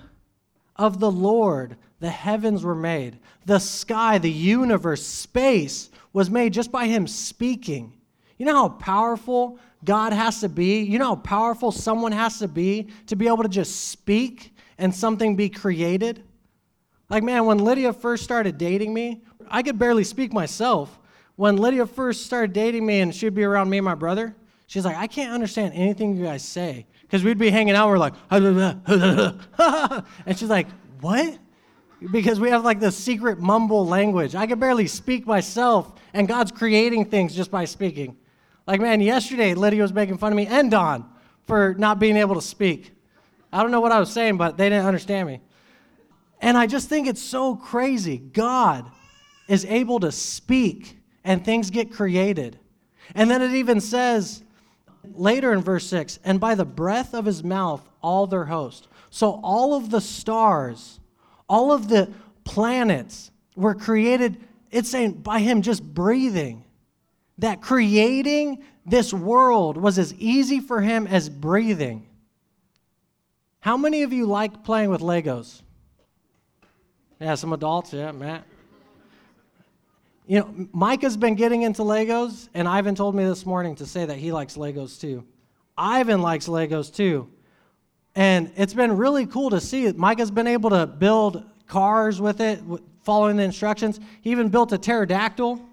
of 0.77 1.01
the 1.01 1.11
Lord, 1.11 1.77
the 2.01 2.11
heavens 2.11 2.65
were 2.65 2.75
made. 2.75 3.19
The 3.47 3.59
sky, 3.59 4.19
the 4.19 4.31
universe, 4.31 5.05
space 5.05 5.91
was 6.13 6.31
made 6.31 6.53
just 6.53 6.71
by 6.71 6.87
him 6.87 7.07
speaking. 7.07 7.95
You 8.39 8.47
know 8.47 8.55
how 8.55 8.69
powerful 8.69 9.59
God 9.85 10.13
has 10.13 10.41
to 10.41 10.49
be? 10.49 10.81
You 10.81 10.99
know 10.99 11.09
how 11.09 11.17
powerful 11.17 11.73
someone 11.73 12.13
has 12.13 12.39
to 12.39 12.49
be 12.49 12.89
to 13.07 13.17
be 13.17 13.27
able 13.27 13.43
to 13.43 13.49
just 13.49 13.89
speak 13.91 14.55
and 14.79 14.95
something 14.95 15.35
be 15.35 15.49
created? 15.49 16.23
Like, 17.09 17.23
man, 17.23 17.47
when 17.47 17.59
Lydia 17.59 17.93
first 17.93 18.23
started 18.23 18.59
dating 18.59 18.95
me, 18.95 19.23
I 19.49 19.63
could 19.63 19.79
barely 19.79 20.05
speak 20.05 20.33
myself. 20.33 20.99
When 21.37 21.57
Lydia 21.57 21.87
first 21.87 22.27
started 22.27 22.53
dating 22.53 22.85
me 22.85 23.01
and 23.01 23.15
she'd 23.15 23.35
be 23.35 23.45
around 23.45 23.71
me 23.71 23.79
and 23.79 23.85
my 23.85 23.95
brother, 23.95 24.37
she's 24.67 24.85
like, 24.85 24.97
I 24.97 25.07
can't 25.07 25.33
understand 25.33 25.73
anything 25.75 26.17
you 26.17 26.25
guys 26.25 26.43
say. 26.43 26.87
Because 27.03 27.25
we'd 27.25 27.39
be 27.39 27.51
hanging 27.51 27.75
out, 27.75 27.89
we're 27.89 27.99
like, 27.99 28.15
and 28.31 29.35
she's 30.37 30.51
like, 30.51 30.69
what? 31.01 31.39
Because 32.11 32.39
we 32.39 32.51
have 32.51 32.65
like 32.65 32.81
this 32.81 32.97
secret 32.97 33.41
mumble 33.41 33.87
language. 33.87 34.35
I 34.35 34.47
could 34.47 34.61
barely 34.61 34.87
speak 34.87 35.27
myself, 35.27 35.93
and 36.13 36.29
God's 36.29 36.53
creating 36.53 37.07
things 37.07 37.35
just 37.35 37.51
by 37.51 37.65
speaking. 37.65 38.17
Like, 38.67 38.81
man, 38.81 39.01
yesterday 39.01 39.55
Lydia 39.55 39.83
was 39.83 39.93
making 39.93 40.19
fun 40.19 40.33
of 40.33 40.37
me 40.37 40.47
and 40.47 40.71
Don 40.71 41.09
for 41.47 41.75
not 41.79 41.99
being 41.99 42.17
able 42.17 42.35
to 42.35 42.43
speak. 42.43 42.93
I 43.53 43.63
don't 43.63 43.71
know 43.71 43.81
what 43.81 43.93
I 43.93 43.99
was 43.99 44.13
saying, 44.13 44.37
but 44.37 44.57
they 44.57 44.69
didn't 44.69 44.85
understand 44.85 45.27
me. 45.27 45.41
And 46.41 46.57
I 46.57 46.67
just 46.67 46.89
think 46.89 47.09
it's 47.09 47.23
so 47.23 47.57
crazy. 47.57 48.19
God 48.19 48.89
is 49.49 49.65
able 49.65 50.01
to 50.01 50.13
speak 50.13 50.99
and 51.25 51.45
things 51.45 51.71
get 51.71 51.91
created. 51.91 52.59
And 53.15 53.31
then 53.31 53.43
it 53.43 53.53
even 53.53 53.81
says 53.81 54.45
later 55.15 55.53
in 55.53 55.63
verse 55.63 55.87
6 55.87 56.19
and 56.25 56.39
by 56.39 56.55
the 56.55 56.65
breath 56.65 57.15
of 57.15 57.25
his 57.25 57.43
mouth, 57.43 57.89
all 58.03 58.27
their 58.27 58.45
host. 58.45 58.87
So 59.11 59.41
all 59.43 59.75
of 59.75 59.91
the 59.91 60.01
stars, 60.01 61.01
all 61.49 61.73
of 61.73 61.89
the 61.89 62.13
planets 62.45 63.31
were 63.57 63.75
created, 63.75 64.39
it's 64.71 64.89
saying 64.89 65.13
by 65.15 65.41
him 65.41 65.63
just 65.63 65.83
breathing 65.83 66.65
that 67.39 67.61
creating 67.61 68.63
this 68.85 69.13
world 69.13 69.77
was 69.77 69.99
as 69.99 70.15
easy 70.15 70.61
for 70.61 70.81
him 70.81 71.07
as 71.07 71.29
breathing. 71.29 72.07
How 73.61 73.77
many 73.77 74.03
of 74.03 74.13
you 74.13 74.27
like 74.27 74.65
playing 74.65 74.91
with 74.91 75.01
Legos? 75.01 75.63
Yeah, 77.21 77.35
some 77.35 77.53
adults, 77.53 77.93
yeah, 77.93 78.13
Matt. 78.13 78.45
You 80.27 80.41
know, 80.41 80.69
Micah's 80.73 81.17
been 81.17 81.35
getting 81.37 81.63
into 81.63 81.83
Legos, 81.83 82.49
and 82.55 82.69
Ivan 82.69 82.95
told 82.95 83.15
me 83.15 83.25
this 83.25 83.47
morning 83.47 83.75
to 83.77 83.87
say 83.87 84.05
that 84.05 84.19
he 84.19 84.31
likes 84.31 84.57
Legos 84.57 85.01
too. 85.01 85.25
Ivan 85.77 86.23
likes 86.23 86.49
Legos 86.49 86.95
too. 86.95 87.31
And 88.19 88.51
it's 88.57 88.75
been 88.75 88.97
really 88.97 89.27
cool 89.27 89.49
to 89.51 89.61
see. 89.61 89.93
Micah's 89.93 90.33
been 90.33 90.49
able 90.49 90.71
to 90.71 90.89
build 90.89 91.45
cars 91.69 92.21
with 92.21 92.41
it, 92.41 92.61
following 93.05 93.37
the 93.37 93.45
instructions. 93.45 94.01
He 94.23 94.33
even 94.33 94.49
built 94.49 94.73
a 94.73 94.79
pterodactyl 94.79 95.65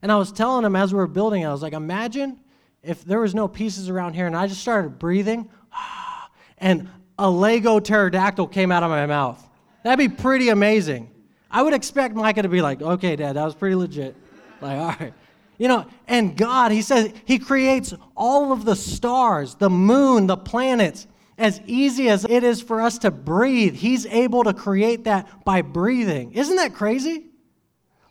and 0.00 0.10
I 0.10 0.16
was 0.16 0.32
telling 0.32 0.64
him 0.64 0.74
as 0.74 0.94
we 0.94 0.96
were 0.96 1.06
building, 1.06 1.42
it, 1.42 1.46
I 1.48 1.52
was 1.52 1.60
like, 1.60 1.74
imagine 1.74 2.40
if 2.82 3.04
there 3.04 3.20
was 3.20 3.34
no 3.34 3.46
pieces 3.46 3.90
around 3.90 4.14
here 4.14 4.26
and 4.26 4.34
I 4.34 4.46
just 4.46 4.62
started 4.62 4.98
breathing 4.98 5.50
and 6.58 6.88
a 7.18 7.28
Lego 7.28 7.78
pterodactyl 7.78 8.46
came 8.46 8.72
out 8.72 8.82
of 8.82 8.88
my 8.88 9.04
mouth. 9.04 9.46
That'd 9.84 9.98
be 9.98 10.08
pretty 10.08 10.48
amazing. 10.48 11.10
I 11.50 11.62
would 11.62 11.74
expect 11.74 12.14
Micah 12.14 12.40
to 12.40 12.48
be 12.48 12.62
like, 12.62 12.80
okay, 12.80 13.16
Dad, 13.16 13.34
that 13.34 13.44
was 13.44 13.54
pretty 13.54 13.76
legit. 13.76 14.16
Like, 14.62 14.78
all 14.78 14.96
right. 14.98 15.12
You 15.58 15.68
know, 15.68 15.84
and 16.08 16.38
God, 16.38 16.72
He 16.72 16.80
says 16.80 17.12
He 17.26 17.38
creates 17.38 17.92
all 18.16 18.50
of 18.50 18.64
the 18.64 18.76
stars, 18.76 19.56
the 19.56 19.68
moon, 19.68 20.26
the 20.26 20.38
planets, 20.38 21.06
as 21.38 21.60
easy 21.66 22.08
as 22.08 22.24
it 22.24 22.44
is 22.44 22.60
for 22.60 22.80
us 22.80 22.98
to 22.98 23.10
breathe. 23.10 23.74
He's 23.74 24.06
able 24.06 24.44
to 24.44 24.52
create 24.52 25.04
that 25.04 25.44
by 25.44 25.62
breathing. 25.62 26.32
Isn't 26.32 26.56
that 26.56 26.74
crazy? 26.74 27.26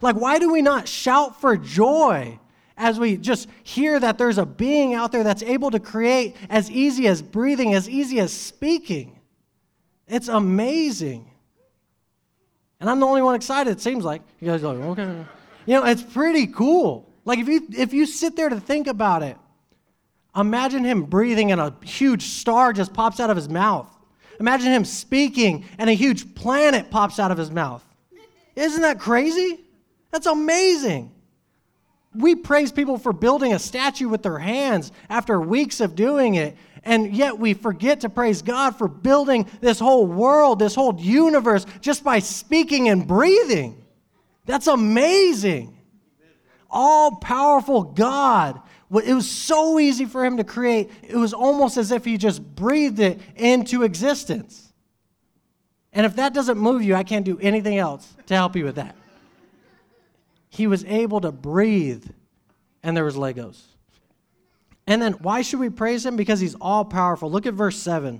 Like, 0.01 0.15
why 0.15 0.39
do 0.39 0.51
we 0.51 0.61
not 0.61 0.87
shout 0.87 1.39
for 1.39 1.55
joy 1.57 2.39
as 2.75 2.99
we 2.99 3.17
just 3.17 3.47
hear 3.63 3.99
that 3.99 4.17
there's 4.17 4.39
a 4.39 4.45
being 4.45 4.95
out 4.95 5.11
there 5.11 5.23
that's 5.23 5.43
able 5.43 5.71
to 5.71 5.79
create 5.79 6.35
as 6.49 6.71
easy 6.71 7.07
as 7.07 7.21
breathing, 7.21 7.73
as 7.73 7.87
easy 7.87 8.19
as 8.19 8.33
speaking? 8.33 9.19
It's 10.07 10.27
amazing. 10.27 11.29
And 12.79 12.89
I'm 12.89 12.99
the 12.99 13.05
only 13.05 13.21
one 13.21 13.35
excited, 13.35 13.69
it 13.69 13.81
seems 13.81 14.03
like. 14.03 14.23
You 14.39 14.47
guys 14.47 14.63
are 14.63 14.73
like, 14.73 14.99
okay. 14.99 15.25
You 15.67 15.75
know, 15.75 15.85
it's 15.85 16.01
pretty 16.01 16.47
cool. 16.47 17.13
Like, 17.23 17.37
if 17.37 17.47
you, 17.47 17.67
if 17.77 17.93
you 17.93 18.07
sit 18.07 18.35
there 18.35 18.49
to 18.49 18.59
think 18.59 18.87
about 18.87 19.21
it, 19.21 19.37
imagine 20.35 20.83
him 20.83 21.03
breathing 21.03 21.51
and 21.51 21.59
a 21.59 21.73
huge 21.83 22.23
star 22.23 22.73
just 22.73 22.93
pops 22.93 23.19
out 23.19 23.29
of 23.29 23.35
his 23.35 23.49
mouth. 23.49 23.87
Imagine 24.39 24.71
him 24.71 24.85
speaking 24.85 25.65
and 25.77 25.89
a 25.89 25.93
huge 25.93 26.35
planet 26.35 26.89
pops 26.89 27.19
out 27.19 27.31
of 27.31 27.37
his 27.37 27.51
mouth. 27.51 27.85
Isn't 28.55 28.81
that 28.81 28.99
crazy? 28.99 29.63
That's 30.11 30.27
amazing. 30.27 31.11
We 32.13 32.35
praise 32.35 32.71
people 32.71 32.97
for 32.97 33.13
building 33.13 33.53
a 33.53 33.59
statue 33.59 34.09
with 34.09 34.23
their 34.23 34.39
hands 34.39 34.91
after 35.09 35.39
weeks 35.39 35.79
of 35.79 35.95
doing 35.95 36.35
it, 36.35 36.57
and 36.83 37.15
yet 37.15 37.39
we 37.39 37.53
forget 37.53 38.01
to 38.01 38.09
praise 38.09 38.41
God 38.41 38.75
for 38.75 38.89
building 38.89 39.47
this 39.61 39.79
whole 39.79 40.05
world, 40.05 40.59
this 40.59 40.75
whole 40.75 40.99
universe, 40.99 41.65
just 41.79 42.03
by 42.03 42.19
speaking 42.19 42.89
and 42.89 43.07
breathing. 43.07 43.81
That's 44.45 44.67
amazing. 44.67 45.77
All 46.69 47.15
powerful 47.15 47.83
God. 47.83 48.61
It 48.91 49.13
was 49.13 49.29
so 49.29 49.79
easy 49.79 50.05
for 50.05 50.25
him 50.25 50.37
to 50.37 50.43
create, 50.43 50.89
it 51.01 51.15
was 51.15 51.33
almost 51.33 51.77
as 51.77 51.91
if 51.91 52.03
he 52.03 52.17
just 52.17 52.43
breathed 52.55 52.99
it 52.99 53.21
into 53.35 53.83
existence. 53.83 54.73
And 55.93 56.05
if 56.05 56.15
that 56.17 56.33
doesn't 56.33 56.57
move 56.57 56.83
you, 56.83 56.95
I 56.95 57.03
can't 57.03 57.25
do 57.25 57.37
anything 57.39 57.77
else 57.77 58.13
to 58.27 58.35
help 58.35 58.55
you 58.55 58.65
with 58.65 58.75
that 58.75 58.95
he 60.51 60.67
was 60.67 60.83
able 60.83 61.21
to 61.21 61.31
breathe, 61.31 62.05
and 62.83 62.95
there 62.95 63.05
was 63.05 63.15
Legos. 63.15 63.61
And 64.85 65.01
then 65.01 65.13
why 65.13 65.41
should 65.41 65.61
we 65.61 65.69
praise 65.69 66.05
him? 66.05 66.17
Because 66.17 66.41
he's 66.41 66.55
all 66.55 66.83
powerful. 66.83 67.31
Look 67.31 67.45
at 67.45 67.53
verse 67.53 67.77
7. 67.77 68.19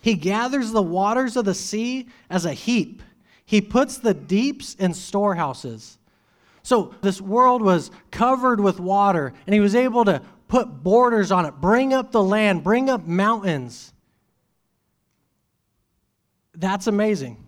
He 0.00 0.14
gathers 0.14 0.70
the 0.70 0.82
waters 0.82 1.36
of 1.36 1.44
the 1.44 1.54
sea 1.54 2.08
as 2.30 2.44
a 2.44 2.52
heap. 2.52 3.02
He 3.44 3.60
puts 3.60 3.98
the 3.98 4.14
deeps 4.14 4.76
in 4.76 4.94
storehouses. 4.94 5.98
So 6.62 6.94
this 7.02 7.20
world 7.20 7.62
was 7.62 7.90
covered 8.10 8.60
with 8.60 8.78
water, 8.78 9.32
and 9.46 9.54
he 9.54 9.60
was 9.60 9.74
able 9.74 10.04
to 10.04 10.22
put 10.48 10.82
borders 10.82 11.32
on 11.32 11.46
it, 11.46 11.54
bring 11.60 11.92
up 11.92 12.12
the 12.12 12.22
land, 12.22 12.62
bring 12.62 12.88
up 12.90 13.06
mountains. 13.06 13.92
That's 16.54 16.86
amazing. 16.86 17.42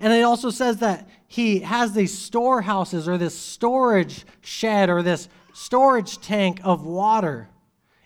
And 0.00 0.12
it 0.12 0.22
also 0.22 0.50
says 0.50 0.78
that 0.78 1.08
he 1.26 1.60
has 1.60 1.92
these 1.92 2.16
storehouses 2.16 3.06
or 3.06 3.18
this 3.18 3.38
storage 3.38 4.24
shed 4.40 4.90
or 4.90 5.02
this 5.02 5.28
storage 5.52 6.20
tank 6.20 6.60
of 6.64 6.84
water 6.84 7.48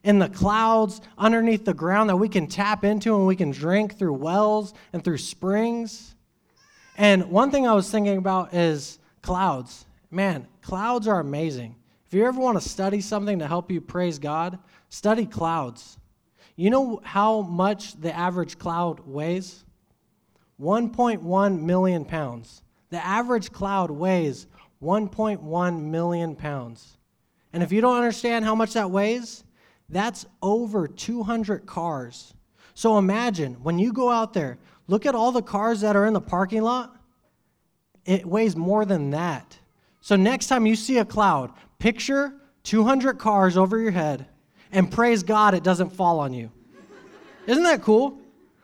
in 0.03 0.19
the 0.19 0.29
clouds 0.29 1.01
underneath 1.17 1.65
the 1.65 1.73
ground 1.73 2.11
that 2.11 2.17
we 2.17 2.29
can 2.29 2.47
tap 2.47 2.85
into 2.85 3.17
and 3.17 3.27
we 3.27 3.37
can 3.37 3.51
drink 3.51 3.97
through 3.97 4.13
wells 4.13 4.75
and 4.93 5.03
through 5.03 5.19
springs. 5.19 6.15
And 6.97 7.31
one 7.31 7.51
thing 7.51 7.67
I 7.67 7.73
was 7.73 7.91
thinking 7.91 8.19
about 8.19 8.53
is 8.53 8.99
clouds. 9.23 9.87
Man, 10.15 10.47
clouds 10.63 11.09
are 11.09 11.19
amazing. 11.19 11.75
If 12.07 12.15
you 12.15 12.25
ever 12.25 12.41
want 12.41 12.61
to 12.61 12.69
study 12.69 13.01
something 13.01 13.41
to 13.41 13.49
help 13.49 13.69
you 13.69 13.81
praise 13.81 14.21
God, 14.21 14.61
study 14.89 15.27
clouds. 15.27 15.99
You 16.55 16.71
know 16.71 17.01
how 17.03 17.41
much 17.41 18.01
the 18.01 18.15
average 18.15 18.57
cloud 18.57 19.01
weighs? 19.01 19.65
1.1 20.61 21.61
million 21.61 22.05
pounds. 22.05 22.63
The 22.91 23.05
average 23.05 23.51
cloud 23.51 23.91
weighs 23.91 24.47
1.1 24.81 25.81
million 25.83 26.37
pounds. 26.37 26.97
And 27.53 27.61
if 27.65 27.73
you 27.73 27.81
don't 27.81 27.97
understand 27.97 28.45
how 28.45 28.55
much 28.55 28.75
that 28.75 28.93
weighs, 28.93 29.43
that's 29.89 30.27
over 30.41 30.87
200 30.87 31.67
cars. 31.67 32.35
So 32.75 32.99
imagine 32.99 33.55
when 33.65 33.81
you 33.81 33.93
go 33.93 34.11
out 34.11 34.33
there, 34.33 34.59
look 34.87 35.07
at 35.07 35.17
all 35.17 35.33
the 35.33 35.43
cars 35.43 35.81
that 35.81 35.97
are 35.97 36.07
in 36.07 36.13
the 36.13 36.21
parking 36.21 36.63
lot. 36.63 36.97
It 38.05 38.25
weighs 38.25 38.55
more 38.55 38.85
than 38.85 39.11
that. 39.11 39.59
So 40.05 40.17
next 40.17 40.49
time 40.49 40.67
you 40.67 40.77
see 40.77 40.99
a 40.99 41.05
cloud, 41.07 41.51
picture 41.79 42.35
200 42.65 43.19
cars 43.19 43.57
over 43.57 43.79
your 43.79 43.91
head 43.91 44.27
and 44.71 44.91
praise 44.91 45.23
God 45.23 45.55
it 45.55 45.63
doesn't 45.63 45.97
fall 45.97 46.21
on 46.21 46.35
you. 46.35 46.53
Isn't 47.47 47.63
that 47.63 47.81
cool? 47.81 48.19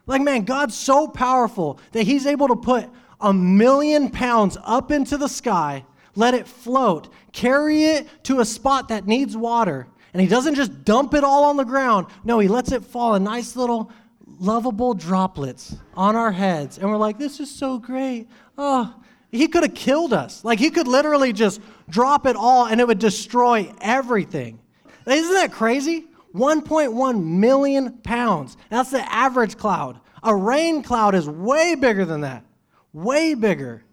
Like, 0.07 0.21
man, 0.21 0.45
God's 0.45 0.77
so 0.77 1.09
powerful 1.09 1.81
that 1.93 2.03
He's 2.03 2.27
able 2.27 2.49
to 2.49 2.57
put 2.57 2.91
a 3.23 3.33
million 3.33 4.11
pounds 4.11 4.59
up 4.65 4.91
into 4.91 5.17
the 5.17 5.29
sky, 5.29 5.87
let 6.15 6.35
it 6.35 6.47
float, 6.47 7.09
carry 7.33 7.85
it 7.85 8.07
to 8.25 8.41
a 8.41 8.45
spot 8.45 8.89
that 8.89 9.07
needs 9.07 9.35
water. 9.35 9.87
And 10.13 10.21
He 10.21 10.29
doesn't 10.29 10.57
just 10.57 10.85
dump 10.85 11.15
it 11.15 11.25
all 11.25 11.45
on 11.45 11.57
the 11.57 11.65
ground. 11.65 12.09
No, 12.23 12.39
He 12.39 12.49
lets 12.49 12.71
it 12.71 12.85
fall 12.85 13.15
in 13.15 13.25
nice 13.25 13.57
little 13.57 13.91
lovable 14.39 14.93
droplets 14.93 15.75
on 15.95 16.17
our 16.17 16.33
heads. 16.33 16.77
And 16.77 16.91
we're 16.91 16.99
like, 16.99 17.17
this 17.17 17.41
is 17.41 17.51
so 17.51 17.79
great. 17.79 18.29
Oh, 18.59 18.95
He 19.31 19.47
could 19.49 19.63
have 19.63 19.75
killed 19.75 20.13
us. 20.13 20.45
Like, 20.45 20.59
He 20.59 20.71
could 20.71 20.89
literally 20.89 21.33
just 21.33 21.61
drop 21.89 22.27
it 22.27 22.37
all 22.37 22.67
and 22.67 22.81
it 22.81 22.87
would 22.87 22.99
destroy 22.99 23.73
everything. 23.81 24.61
Isn't 25.07 25.35
that 25.35 25.53
crazy? 25.53 26.07
1.1 26.35 27.25
million 27.25 27.99
pounds. 27.99 28.57
That's 28.71 28.91
the 28.91 29.13
average 29.13 29.57
cloud. 29.57 30.01
A 30.23 30.35
rain 30.35 30.83
cloud 30.83 31.15
is 31.15 31.29
way 31.29 31.75
bigger 31.75 32.05
than 32.05 32.23
that. 32.23 32.45
Way 32.93 33.35
bigger. 33.35 33.85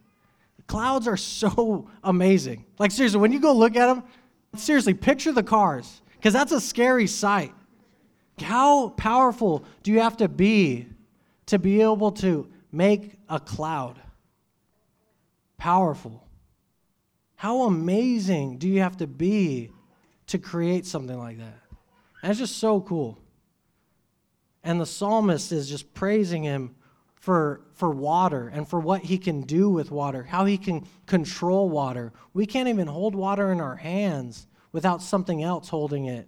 Clouds 0.68 1.08
are 1.08 1.18
so 1.18 1.90
amazing. 2.04 2.66
Like, 2.78 2.92
seriously, 2.92 3.20
when 3.20 3.32
you 3.32 3.40
go 3.40 3.54
look 3.54 3.76
at 3.76 3.88
them, 3.88 4.04
seriously, 4.56 4.94
picture 4.94 5.32
the 5.32 5.44
cars, 5.44 6.02
because 6.16 6.34
that's 6.34 6.52
a 6.52 6.60
scary 6.60 7.08
sight. 7.08 7.54
How 8.40 8.90
powerful 8.90 9.64
do 9.82 9.92
you 9.92 10.02
have 10.02 10.18
to 10.18 10.28
be 10.28 10.88
to 11.48 11.58
be 11.58 11.82
able 11.82 12.12
to 12.14 12.50
make 12.72 13.14
a 13.30 13.40
cloud? 13.40 14.00
Powerful. 15.58 16.28
How 17.36 17.64
amazing 17.64 18.58
do 18.58 18.68
you 18.68 18.82
have 18.82 18.98
to 18.98 19.08
be 19.08 19.72
to 20.28 20.38
create 20.38 20.86
something 20.86 21.18
like 21.18 21.38
that? 21.38 21.60
It's 22.24 22.40
just 22.40 22.58
so 22.58 22.82
cool. 22.82 23.20
And 24.64 24.82
the 24.82 24.86
psalmist 24.86 25.52
is 25.52 25.70
just 25.70 25.94
praising 25.94 26.44
him 26.44 26.76
for, 27.16 27.62
for 27.74 27.90
water 27.90 28.48
and 28.48 28.68
for 28.68 28.80
what 28.80 29.02
he 29.02 29.18
can 29.18 29.42
do 29.42 29.70
with 29.70 29.92
water, 29.92 30.24
how 30.24 30.46
he 30.46 30.58
can 30.58 30.86
control 31.06 31.70
water. 31.70 32.14
We 32.34 32.46
can't 32.46 32.70
even 32.70 32.88
hold 32.88 33.16
water 33.16 33.52
in 33.52 33.62
our 33.62 33.76
hands 33.76 34.48
without 34.72 35.02
something 35.02 35.44
else 35.44 35.70
holding 35.70 36.06
it. 36.06 36.28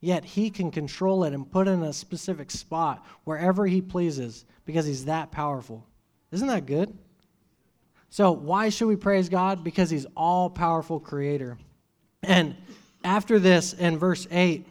Yet 0.00 0.24
he 0.24 0.50
can 0.50 0.70
control 0.70 1.24
it 1.24 1.32
and 1.32 1.50
put 1.50 1.68
it 1.68 1.72
in 1.72 1.82
a 1.82 1.92
specific 1.92 2.50
spot 2.50 3.04
wherever 3.24 3.66
he 3.66 3.80
pleases 3.80 4.44
because 4.64 4.86
he's 4.86 5.06
that 5.06 5.32
powerful. 5.32 5.86
Isn't 6.30 6.48
that 6.48 6.66
good? 6.66 6.96
So, 8.10 8.32
why 8.32 8.68
should 8.68 8.88
we 8.88 8.96
praise 8.96 9.28
God? 9.28 9.64
Because 9.64 9.90
he's 9.90 10.06
all 10.16 10.48
powerful 10.48 11.00
creator. 11.00 11.58
And 12.22 12.56
after 13.04 13.38
this, 13.38 13.72
in 13.72 13.98
verse 13.98 14.26
8, 14.30 14.66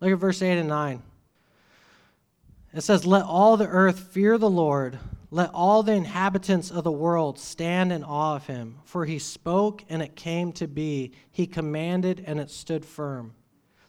look 0.00 0.12
at 0.12 0.18
verse 0.18 0.40
8 0.42 0.58
and 0.58 0.68
9. 0.68 1.02
It 2.74 2.82
says, 2.82 3.06
Let 3.06 3.24
all 3.24 3.56
the 3.56 3.66
earth 3.66 3.98
fear 3.98 4.38
the 4.38 4.50
Lord. 4.50 4.98
Let 5.30 5.50
all 5.52 5.82
the 5.82 5.94
inhabitants 5.94 6.70
of 6.70 6.84
the 6.84 6.92
world 6.92 7.38
stand 7.38 7.92
in 7.92 8.04
awe 8.04 8.36
of 8.36 8.46
him. 8.46 8.78
For 8.84 9.04
he 9.04 9.18
spoke 9.18 9.84
and 9.88 10.00
it 10.00 10.14
came 10.14 10.52
to 10.52 10.68
be. 10.68 11.12
He 11.30 11.46
commanded 11.46 12.22
and 12.26 12.38
it 12.38 12.50
stood 12.50 12.84
firm. 12.84 13.34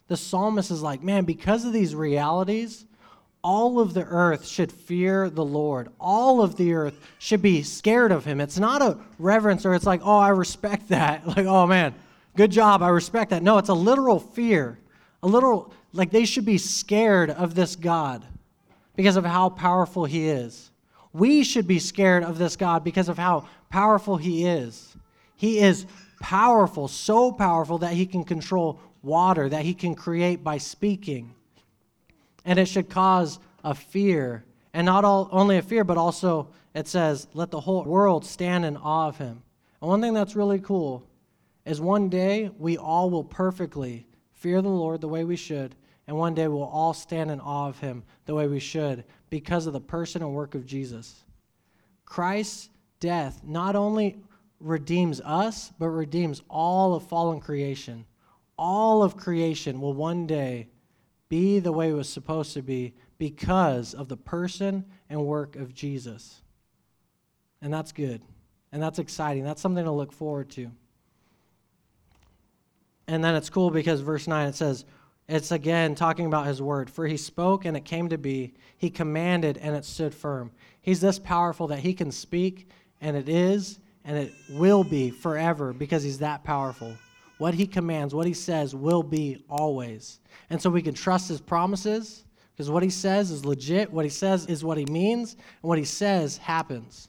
The 0.08 0.16
psalmist 0.16 0.70
is 0.70 0.82
like, 0.82 1.02
man, 1.02 1.24
because 1.24 1.64
of 1.64 1.72
these 1.72 1.94
realities, 1.94 2.86
all 3.42 3.78
of 3.78 3.94
the 3.94 4.04
earth 4.04 4.46
should 4.46 4.72
fear 4.72 5.30
the 5.30 5.44
Lord. 5.44 5.88
All 6.00 6.42
of 6.42 6.56
the 6.56 6.74
earth 6.74 6.98
should 7.18 7.42
be 7.42 7.62
scared 7.62 8.12
of 8.12 8.24
him. 8.24 8.40
It's 8.40 8.58
not 8.58 8.82
a 8.82 8.98
reverence 9.18 9.64
or 9.64 9.74
it's 9.74 9.86
like, 9.86 10.00
oh, 10.04 10.18
I 10.18 10.30
respect 10.30 10.88
that. 10.88 11.26
Like, 11.26 11.46
oh 11.46 11.66
man, 11.66 11.94
good 12.36 12.50
job, 12.50 12.82
I 12.82 12.88
respect 12.88 13.30
that. 13.30 13.42
No, 13.42 13.58
it's 13.58 13.68
a 13.68 13.74
literal 13.74 14.18
fear. 14.18 14.78
A 15.22 15.26
literal, 15.26 15.72
like 15.92 16.10
they 16.10 16.24
should 16.24 16.44
be 16.44 16.58
scared 16.58 17.30
of 17.30 17.54
this 17.54 17.76
God 17.76 18.24
because 18.96 19.16
of 19.16 19.24
how 19.24 19.50
powerful 19.50 20.04
he 20.04 20.28
is. 20.28 20.70
We 21.12 21.44
should 21.44 21.66
be 21.66 21.78
scared 21.78 22.24
of 22.24 22.38
this 22.38 22.56
God 22.56 22.84
because 22.84 23.08
of 23.08 23.16
how 23.16 23.46
powerful 23.70 24.16
he 24.16 24.46
is. 24.46 24.96
He 25.36 25.60
is 25.60 25.86
powerful, 26.20 26.88
so 26.88 27.30
powerful 27.32 27.78
that 27.78 27.92
he 27.92 28.06
can 28.06 28.24
control 28.24 28.80
water, 29.02 29.48
that 29.48 29.64
he 29.64 29.72
can 29.74 29.94
create 29.94 30.42
by 30.42 30.58
speaking. 30.58 31.35
And 32.46 32.58
it 32.58 32.66
should 32.66 32.88
cause 32.88 33.38
a 33.62 33.74
fear. 33.74 34.44
And 34.72 34.86
not 34.86 35.04
all, 35.04 35.28
only 35.30 35.58
a 35.58 35.62
fear, 35.62 35.84
but 35.84 35.98
also 35.98 36.48
it 36.74 36.88
says, 36.88 37.26
let 37.34 37.50
the 37.50 37.60
whole 37.60 37.84
world 37.84 38.24
stand 38.24 38.64
in 38.64 38.78
awe 38.78 39.08
of 39.08 39.18
him. 39.18 39.42
And 39.82 39.90
one 39.90 40.00
thing 40.00 40.14
that's 40.14 40.34
really 40.34 40.60
cool 40.60 41.06
is 41.66 41.80
one 41.80 42.08
day 42.08 42.50
we 42.58 42.78
all 42.78 43.10
will 43.10 43.24
perfectly 43.24 44.06
fear 44.32 44.62
the 44.62 44.68
Lord 44.68 45.02
the 45.02 45.08
way 45.08 45.24
we 45.24 45.36
should 45.36 45.74
and 46.06 46.16
one 46.16 46.34
day 46.34 46.46
we'll 46.48 46.62
all 46.62 46.94
stand 46.94 47.30
in 47.30 47.40
awe 47.40 47.68
of 47.68 47.78
him 47.80 48.04
the 48.26 48.34
way 48.34 48.46
we 48.46 48.60
should 48.60 49.04
because 49.28 49.66
of 49.66 49.72
the 49.72 49.80
person 49.80 50.22
and 50.22 50.32
work 50.32 50.54
of 50.54 50.66
Jesus. 50.66 51.24
Christ's 52.04 52.70
death 53.00 53.40
not 53.44 53.74
only 53.74 54.22
redeems 54.60 55.20
us, 55.20 55.72
but 55.78 55.88
redeems 55.88 56.42
all 56.48 56.94
of 56.94 57.08
fallen 57.08 57.40
creation. 57.40 58.04
All 58.56 59.02
of 59.02 59.16
creation 59.16 59.80
will 59.80 59.92
one 59.92 60.26
day 60.26 60.68
be 61.28 61.58
the 61.58 61.72
way 61.72 61.90
it 61.90 61.94
was 61.94 62.08
supposed 62.08 62.54
to 62.54 62.62
be 62.62 62.94
because 63.18 63.94
of 63.94 64.08
the 64.08 64.16
person 64.16 64.84
and 65.08 65.24
work 65.24 65.56
of 65.56 65.74
Jesus. 65.74 66.42
And 67.62 67.72
that's 67.72 67.92
good. 67.92 68.22
And 68.72 68.82
that's 68.82 68.98
exciting. 68.98 69.44
That's 69.44 69.62
something 69.62 69.84
to 69.84 69.90
look 69.90 70.12
forward 70.12 70.50
to. 70.50 70.70
And 73.08 73.24
then 73.24 73.34
it's 73.34 73.50
cool 73.50 73.70
because 73.70 74.00
verse 74.00 74.26
9 74.26 74.48
it 74.48 74.54
says, 74.54 74.84
it's 75.28 75.50
again 75.50 75.94
talking 75.94 76.26
about 76.26 76.46
his 76.46 76.62
word. 76.62 76.88
For 76.88 77.06
he 77.06 77.16
spoke 77.16 77.64
and 77.64 77.76
it 77.76 77.84
came 77.84 78.08
to 78.10 78.18
be. 78.18 78.54
He 78.76 78.90
commanded 78.90 79.58
and 79.58 79.74
it 79.74 79.84
stood 79.84 80.14
firm. 80.14 80.52
He's 80.82 81.00
this 81.00 81.18
powerful 81.18 81.68
that 81.68 81.80
he 81.80 81.94
can 81.94 82.12
speak 82.12 82.68
and 83.00 83.16
it 83.16 83.28
is 83.28 83.78
and 84.04 84.16
it 84.16 84.32
will 84.50 84.84
be 84.84 85.10
forever 85.10 85.72
because 85.72 86.04
he's 86.04 86.18
that 86.18 86.44
powerful. 86.44 86.96
What 87.38 87.54
he 87.54 87.66
commands, 87.66 88.14
what 88.14 88.26
he 88.26 88.34
says 88.34 88.74
will 88.74 89.02
be 89.02 89.44
always. 89.48 90.20
And 90.48 90.60
so 90.60 90.70
we 90.70 90.82
can 90.82 90.94
trust 90.94 91.28
his 91.28 91.40
promises 91.40 92.24
because 92.52 92.70
what 92.70 92.82
he 92.82 92.90
says 92.90 93.30
is 93.30 93.44
legit. 93.44 93.92
What 93.92 94.04
he 94.04 94.10
says 94.10 94.46
is 94.46 94.64
what 94.64 94.78
he 94.78 94.86
means, 94.86 95.34
and 95.34 95.68
what 95.68 95.78
he 95.78 95.84
says 95.84 96.38
happens. 96.38 97.08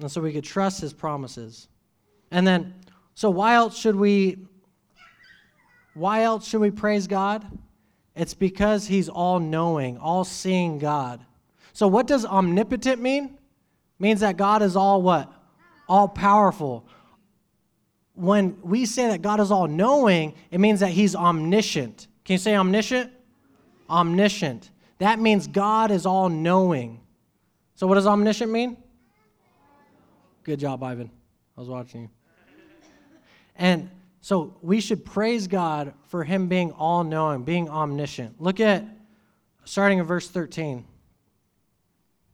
And 0.00 0.10
so 0.10 0.20
we 0.20 0.32
could 0.32 0.44
trust 0.44 0.80
his 0.80 0.92
promises. 0.92 1.68
And 2.32 2.44
then, 2.44 2.74
so 3.14 3.30
why 3.30 3.54
else 3.54 3.78
should 3.78 3.94
we 3.94 4.38
why 5.94 6.22
else 6.22 6.46
should 6.48 6.60
we 6.60 6.72
praise 6.72 7.06
God? 7.06 7.46
It's 8.14 8.34
because 8.34 8.86
He's 8.86 9.08
all 9.08 9.40
knowing, 9.40 9.96
all 9.98 10.24
seeing 10.24 10.78
God. 10.78 11.24
So, 11.72 11.88
what 11.88 12.06
does 12.06 12.24
omnipotent 12.24 13.00
mean? 13.00 13.24
It 13.24 14.00
means 14.00 14.20
that 14.20 14.36
God 14.36 14.62
is 14.62 14.76
all 14.76 15.02
what? 15.02 15.32
All 15.88 16.08
powerful. 16.08 16.86
When 18.14 18.56
we 18.62 18.86
say 18.86 19.08
that 19.08 19.22
God 19.22 19.40
is 19.40 19.50
all 19.50 19.66
knowing, 19.66 20.34
it 20.50 20.60
means 20.60 20.80
that 20.80 20.90
He's 20.90 21.14
omniscient. 21.14 22.06
Can 22.24 22.34
you 22.34 22.38
say 22.38 22.56
omniscient? 22.56 23.10
Omniscient. 23.90 24.70
That 24.98 25.18
means 25.18 25.46
God 25.46 25.90
is 25.90 26.06
all 26.06 26.28
knowing. 26.28 27.00
So, 27.74 27.86
what 27.86 27.96
does 27.96 28.06
omniscient 28.06 28.50
mean? 28.50 28.76
Good 30.44 30.60
job, 30.60 30.82
Ivan. 30.82 31.10
I 31.56 31.60
was 31.60 31.68
watching 31.68 32.02
you. 32.02 32.08
And 33.56 33.90
so 34.20 34.56
we 34.62 34.80
should 34.80 35.04
praise 35.04 35.46
God 35.46 35.94
for 36.08 36.24
him 36.24 36.48
being 36.48 36.72
all 36.72 37.04
knowing, 37.04 37.44
being 37.44 37.68
omniscient. 37.68 38.40
Look 38.40 38.60
at 38.60 38.84
starting 39.64 39.98
in 39.98 40.06
verse 40.06 40.28
13. 40.28 40.84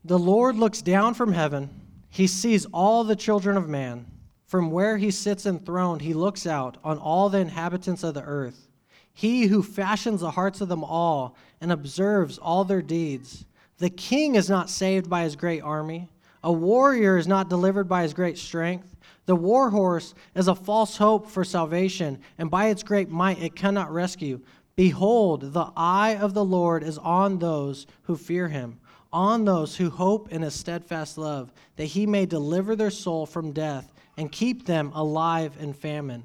The 0.05 0.19
Lord 0.19 0.57
looks 0.57 0.83
down 0.83 1.15
from 1.15 1.33
heaven, 1.33 1.69
he 2.09 2.27
sees 2.27 2.67
all 2.67 3.05
the 3.05 3.17
children 3.17 3.57
of 3.57 3.69
man. 3.69 4.07
From 4.51 4.73
where 4.73 4.97
he 4.97 5.13
sits 5.13 5.47
enthroned, 5.47 6.03
he 6.03 6.13
looks 6.13 6.45
out 6.45 6.77
on 6.83 6.99
all 6.99 7.29
the 7.29 7.39
inhabitants 7.39 8.03
of 8.03 8.15
the 8.15 8.25
earth. 8.25 8.67
He 9.13 9.47
who 9.47 9.63
fashions 9.63 10.23
the 10.23 10.33
hearts 10.33 10.61
of 10.61 10.69
them 10.69 10.83
all 10.83 11.37
and 11.61 11.71
observes 11.71 12.37
all 12.37 12.65
their 12.65 12.83
deeds. 12.83 13.45
The 13.79 13.91
king 13.91 14.35
is 14.35 14.51
not 14.51 14.69
saved 14.69 15.09
by 15.09 15.23
his 15.23 15.37
great 15.37 15.61
army, 15.61 16.09
a 16.43 16.51
warrior 16.51 17.17
is 17.17 17.29
not 17.29 17.49
delivered 17.49 17.89
by 17.89 18.03
his 18.03 18.13
great 18.13 18.39
strength. 18.39 18.97
The 19.27 19.37
war 19.37 19.71
horse 19.71 20.15
is 20.35 20.49
a 20.49 20.57
false 20.57 20.97
hope 20.97 21.31
for 21.31 21.45
salvation, 21.45 22.19
and 22.37 22.51
by 22.51 22.71
its 22.71 22.83
great 22.83 23.09
might 23.09 23.41
it 23.41 23.55
cannot 23.55 23.93
rescue. 23.93 24.41
Behold, 24.75 25.53
the 25.53 25.71
eye 25.77 26.17
of 26.17 26.35
the 26.35 26.45
Lord 26.45 26.83
is 26.83 26.99
on 26.99 27.39
those 27.39 27.87
who 28.03 28.17
fear 28.17 28.49
him, 28.49 28.81
on 29.13 29.45
those 29.45 29.77
who 29.77 29.91
hope 29.91 30.33
in 30.33 30.43
his 30.43 30.55
steadfast 30.55 31.17
love, 31.19 31.53
that 31.77 31.85
he 31.85 32.05
may 32.05 32.27
deliver 32.27 32.75
their 32.75 32.91
soul 32.91 33.27
from 33.27 33.53
death 33.53 33.93
and 34.21 34.31
keep 34.31 34.67
them 34.67 34.93
alive 34.95 35.57
in 35.59 35.73
famine. 35.73 36.25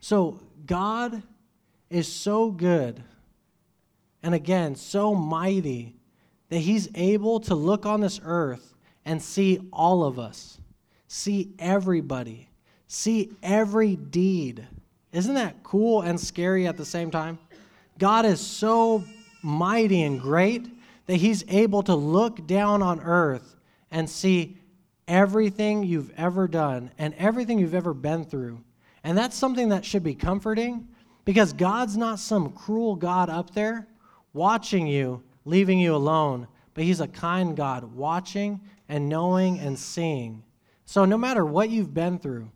So, 0.00 0.40
God 0.66 1.22
is 1.88 2.12
so 2.12 2.50
good 2.50 3.02
and 4.22 4.34
again, 4.34 4.74
so 4.74 5.14
mighty 5.14 5.94
that 6.48 6.58
he's 6.58 6.88
able 6.94 7.40
to 7.40 7.54
look 7.54 7.86
on 7.86 8.00
this 8.00 8.20
earth 8.24 8.74
and 9.04 9.22
see 9.22 9.60
all 9.72 10.04
of 10.04 10.18
us 10.18 10.58
see 11.08 11.54
everybody, 11.58 12.50
see 12.86 13.30
every 13.42 13.96
deed. 13.96 14.66
Isn't 15.10 15.34
that 15.34 15.62
cool 15.62 16.02
and 16.02 16.20
scary 16.20 16.66
at 16.66 16.76
the 16.76 16.84
same 16.84 17.10
time? 17.10 17.38
God 17.98 18.26
is 18.26 18.40
so 18.40 19.04
mighty 19.42 20.02
and 20.02 20.20
great 20.20 20.68
that 21.06 21.16
He's 21.16 21.44
able 21.48 21.82
to 21.84 21.94
look 21.94 22.46
down 22.46 22.82
on 22.82 23.00
earth 23.00 23.56
and 23.90 24.08
see 24.08 24.58
everything 25.08 25.82
you've 25.82 26.12
ever 26.16 26.46
done 26.46 26.90
and 26.98 27.14
everything 27.14 27.58
you've 27.58 27.74
ever 27.74 27.94
been 27.94 28.24
through. 28.24 28.62
And 29.02 29.16
that's 29.16 29.36
something 29.36 29.70
that 29.70 29.84
should 29.84 30.04
be 30.04 30.14
comforting 30.14 30.86
because 31.24 31.52
God's 31.52 31.96
not 31.96 32.18
some 32.18 32.52
cruel 32.52 32.94
God 32.94 33.28
up 33.30 33.54
there 33.54 33.88
watching 34.32 34.86
you, 34.86 35.22
leaving 35.44 35.80
you 35.80 35.94
alone, 35.94 36.46
but 36.74 36.84
He's 36.84 37.00
a 37.00 37.08
kind 37.08 37.56
God 37.56 37.94
watching 37.94 38.60
and 38.88 39.08
knowing 39.08 39.58
and 39.58 39.78
seeing. 39.78 40.44
So, 40.84 41.04
no 41.04 41.18
matter 41.18 41.44
what 41.44 41.70
you've 41.70 41.92
been 41.92 42.18
through, 42.18 42.50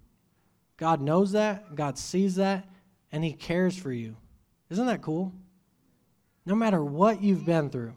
God 0.77 1.01
knows 1.01 1.33
that, 1.33 1.75
God 1.75 1.99
sees 1.99 2.37
that, 2.37 2.69
and 3.11 3.25
He 3.25 3.33
cares 3.33 3.77
for 3.77 3.93
you. 3.93 4.17
Isn't 4.71 4.87
that 4.87 5.03
cool? 5.03 5.33
no 6.45 6.55
matter 6.55 6.85
what 6.85 7.23
you've 7.23 7.45
been 7.45 7.71
through. 7.71 7.95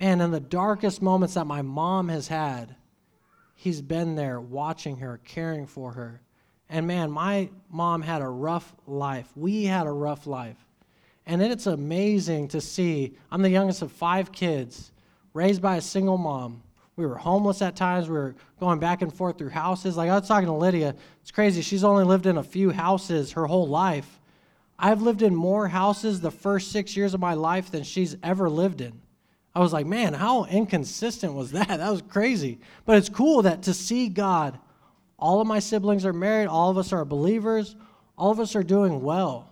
And 0.00 0.22
in 0.22 0.30
the 0.30 0.40
darkest 0.40 1.02
moments 1.02 1.34
that 1.34 1.46
my 1.46 1.62
mom 1.62 2.08
has 2.08 2.28
had, 2.28 2.76
he's 3.58 3.82
been 3.82 4.14
there 4.14 4.40
watching 4.40 4.98
her, 4.98 5.18
caring 5.24 5.66
for 5.66 5.90
her. 5.90 6.20
And 6.68 6.86
man, 6.86 7.10
my 7.10 7.50
mom 7.68 8.02
had 8.02 8.22
a 8.22 8.28
rough 8.28 8.72
life. 8.86 9.26
We 9.34 9.64
had 9.64 9.88
a 9.88 9.90
rough 9.90 10.28
life. 10.28 10.56
And 11.26 11.42
it's 11.42 11.66
amazing 11.66 12.48
to 12.48 12.60
see. 12.60 13.16
I'm 13.32 13.42
the 13.42 13.50
youngest 13.50 13.82
of 13.82 13.90
five 13.90 14.30
kids, 14.30 14.92
raised 15.34 15.60
by 15.60 15.76
a 15.76 15.80
single 15.80 16.18
mom. 16.18 16.62
We 16.94 17.04
were 17.04 17.16
homeless 17.16 17.60
at 17.60 17.74
times. 17.74 18.08
We 18.08 18.14
were 18.14 18.36
going 18.60 18.78
back 18.78 19.02
and 19.02 19.12
forth 19.12 19.38
through 19.38 19.50
houses. 19.50 19.96
Like 19.96 20.08
I 20.08 20.14
was 20.14 20.28
talking 20.28 20.46
to 20.46 20.52
Lydia, 20.52 20.94
it's 21.20 21.32
crazy. 21.32 21.60
She's 21.60 21.82
only 21.82 22.04
lived 22.04 22.26
in 22.26 22.38
a 22.38 22.44
few 22.44 22.70
houses 22.70 23.32
her 23.32 23.46
whole 23.46 23.66
life. 23.66 24.20
I've 24.78 25.02
lived 25.02 25.22
in 25.22 25.34
more 25.34 25.66
houses 25.66 26.20
the 26.20 26.30
first 26.30 26.70
six 26.70 26.96
years 26.96 27.12
of 27.12 27.18
my 27.18 27.34
life 27.34 27.72
than 27.72 27.82
she's 27.82 28.16
ever 28.22 28.48
lived 28.48 28.80
in. 28.80 29.00
I 29.58 29.60
was 29.60 29.72
like, 29.72 29.86
man, 29.86 30.14
how 30.14 30.44
inconsistent 30.44 31.34
was 31.34 31.50
that? 31.50 31.66
That 31.66 31.90
was 31.90 32.00
crazy. 32.00 32.60
But 32.84 32.96
it's 32.96 33.08
cool 33.08 33.42
that 33.42 33.64
to 33.64 33.74
see 33.74 34.08
God, 34.08 34.56
all 35.18 35.40
of 35.40 35.48
my 35.48 35.58
siblings 35.58 36.06
are 36.06 36.12
married, 36.12 36.46
all 36.46 36.70
of 36.70 36.78
us 36.78 36.92
are 36.92 37.04
believers, 37.04 37.74
all 38.16 38.30
of 38.30 38.38
us 38.38 38.54
are 38.54 38.62
doing 38.62 39.02
well. 39.02 39.50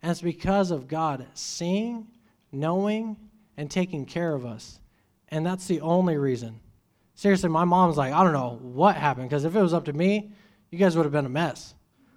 And 0.00 0.10
it's 0.10 0.22
because 0.22 0.70
of 0.70 0.88
God 0.88 1.26
seeing, 1.34 2.06
knowing, 2.50 3.14
and 3.58 3.70
taking 3.70 4.06
care 4.06 4.32
of 4.32 4.46
us. 4.46 4.80
And 5.28 5.44
that's 5.44 5.66
the 5.66 5.82
only 5.82 6.16
reason. 6.16 6.58
Seriously, 7.14 7.50
my 7.50 7.64
mom's 7.64 7.98
like, 7.98 8.14
I 8.14 8.24
don't 8.24 8.32
know 8.32 8.58
what 8.62 8.96
happened, 8.96 9.28
because 9.28 9.44
if 9.44 9.54
it 9.54 9.60
was 9.60 9.74
up 9.74 9.84
to 9.84 9.92
me, 9.92 10.32
you 10.70 10.78
guys 10.78 10.96
would 10.96 11.04
have 11.04 11.12
been 11.12 11.26
a 11.26 11.28
mess. 11.28 11.74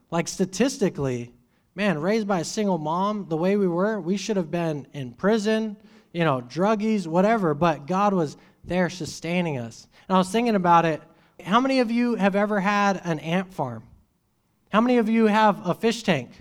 Like, 0.10 0.30
statistically, 0.30 1.34
man, 1.76 2.00
raised 2.00 2.30
by 2.30 2.39
a 2.39 2.45
single 2.45 2.78
mom, 2.78 3.26
the 3.28 3.36
way 3.36 3.58
we 3.58 3.67
were, 3.67 4.00
we 4.00 4.15
should 4.15 4.38
have 4.38 4.50
been 4.50 4.88
in 4.93 5.12
prison, 5.12 5.76
you 6.15 6.23
know, 6.23 6.39
druggies, 6.39 7.06
whatever, 7.06 7.54
but 7.54 7.88
God 7.88 8.13
was 8.13 8.38
there 8.63 8.89
sustaining 8.89 9.58
us. 9.58 9.86
And 10.08 10.15
I 10.15 10.17
was 10.17 10.30
thinking 10.30 10.56
about 10.56 10.86
it. 10.86 11.01
How 11.43 11.60
many 11.60 11.82
of 11.82 11.91
you 11.91 12.15
have 12.15 12.38
ever 12.38 12.62
had 12.62 13.01
an 13.04 13.19
ant 13.19 13.54
farm? 13.54 13.84
How 14.71 14.80
many 14.80 14.97
of 14.97 15.10
you 15.10 15.25
have 15.25 15.67
a 15.67 15.73
fish 15.73 16.04
tank 16.04 16.32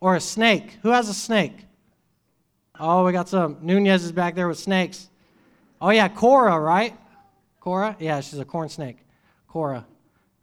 or 0.00 0.16
a 0.16 0.20
snake? 0.20 0.78
Who 0.80 0.88
has 0.88 1.10
a 1.10 1.14
snake? 1.14 1.52
Oh, 2.80 3.04
we 3.04 3.12
got 3.12 3.28
some. 3.28 3.58
Nunez 3.60 4.02
is 4.02 4.12
back 4.12 4.34
there 4.34 4.48
with 4.48 4.58
snakes. 4.58 5.10
Oh, 5.78 5.90
yeah, 5.90 6.08
Cora, 6.08 6.58
right? 6.58 6.96
Cora? 7.60 7.94
Yeah, 8.00 8.18
she's 8.22 8.38
a 8.38 8.46
corn 8.46 8.70
snake. 8.70 8.96
Cora, 9.46 9.84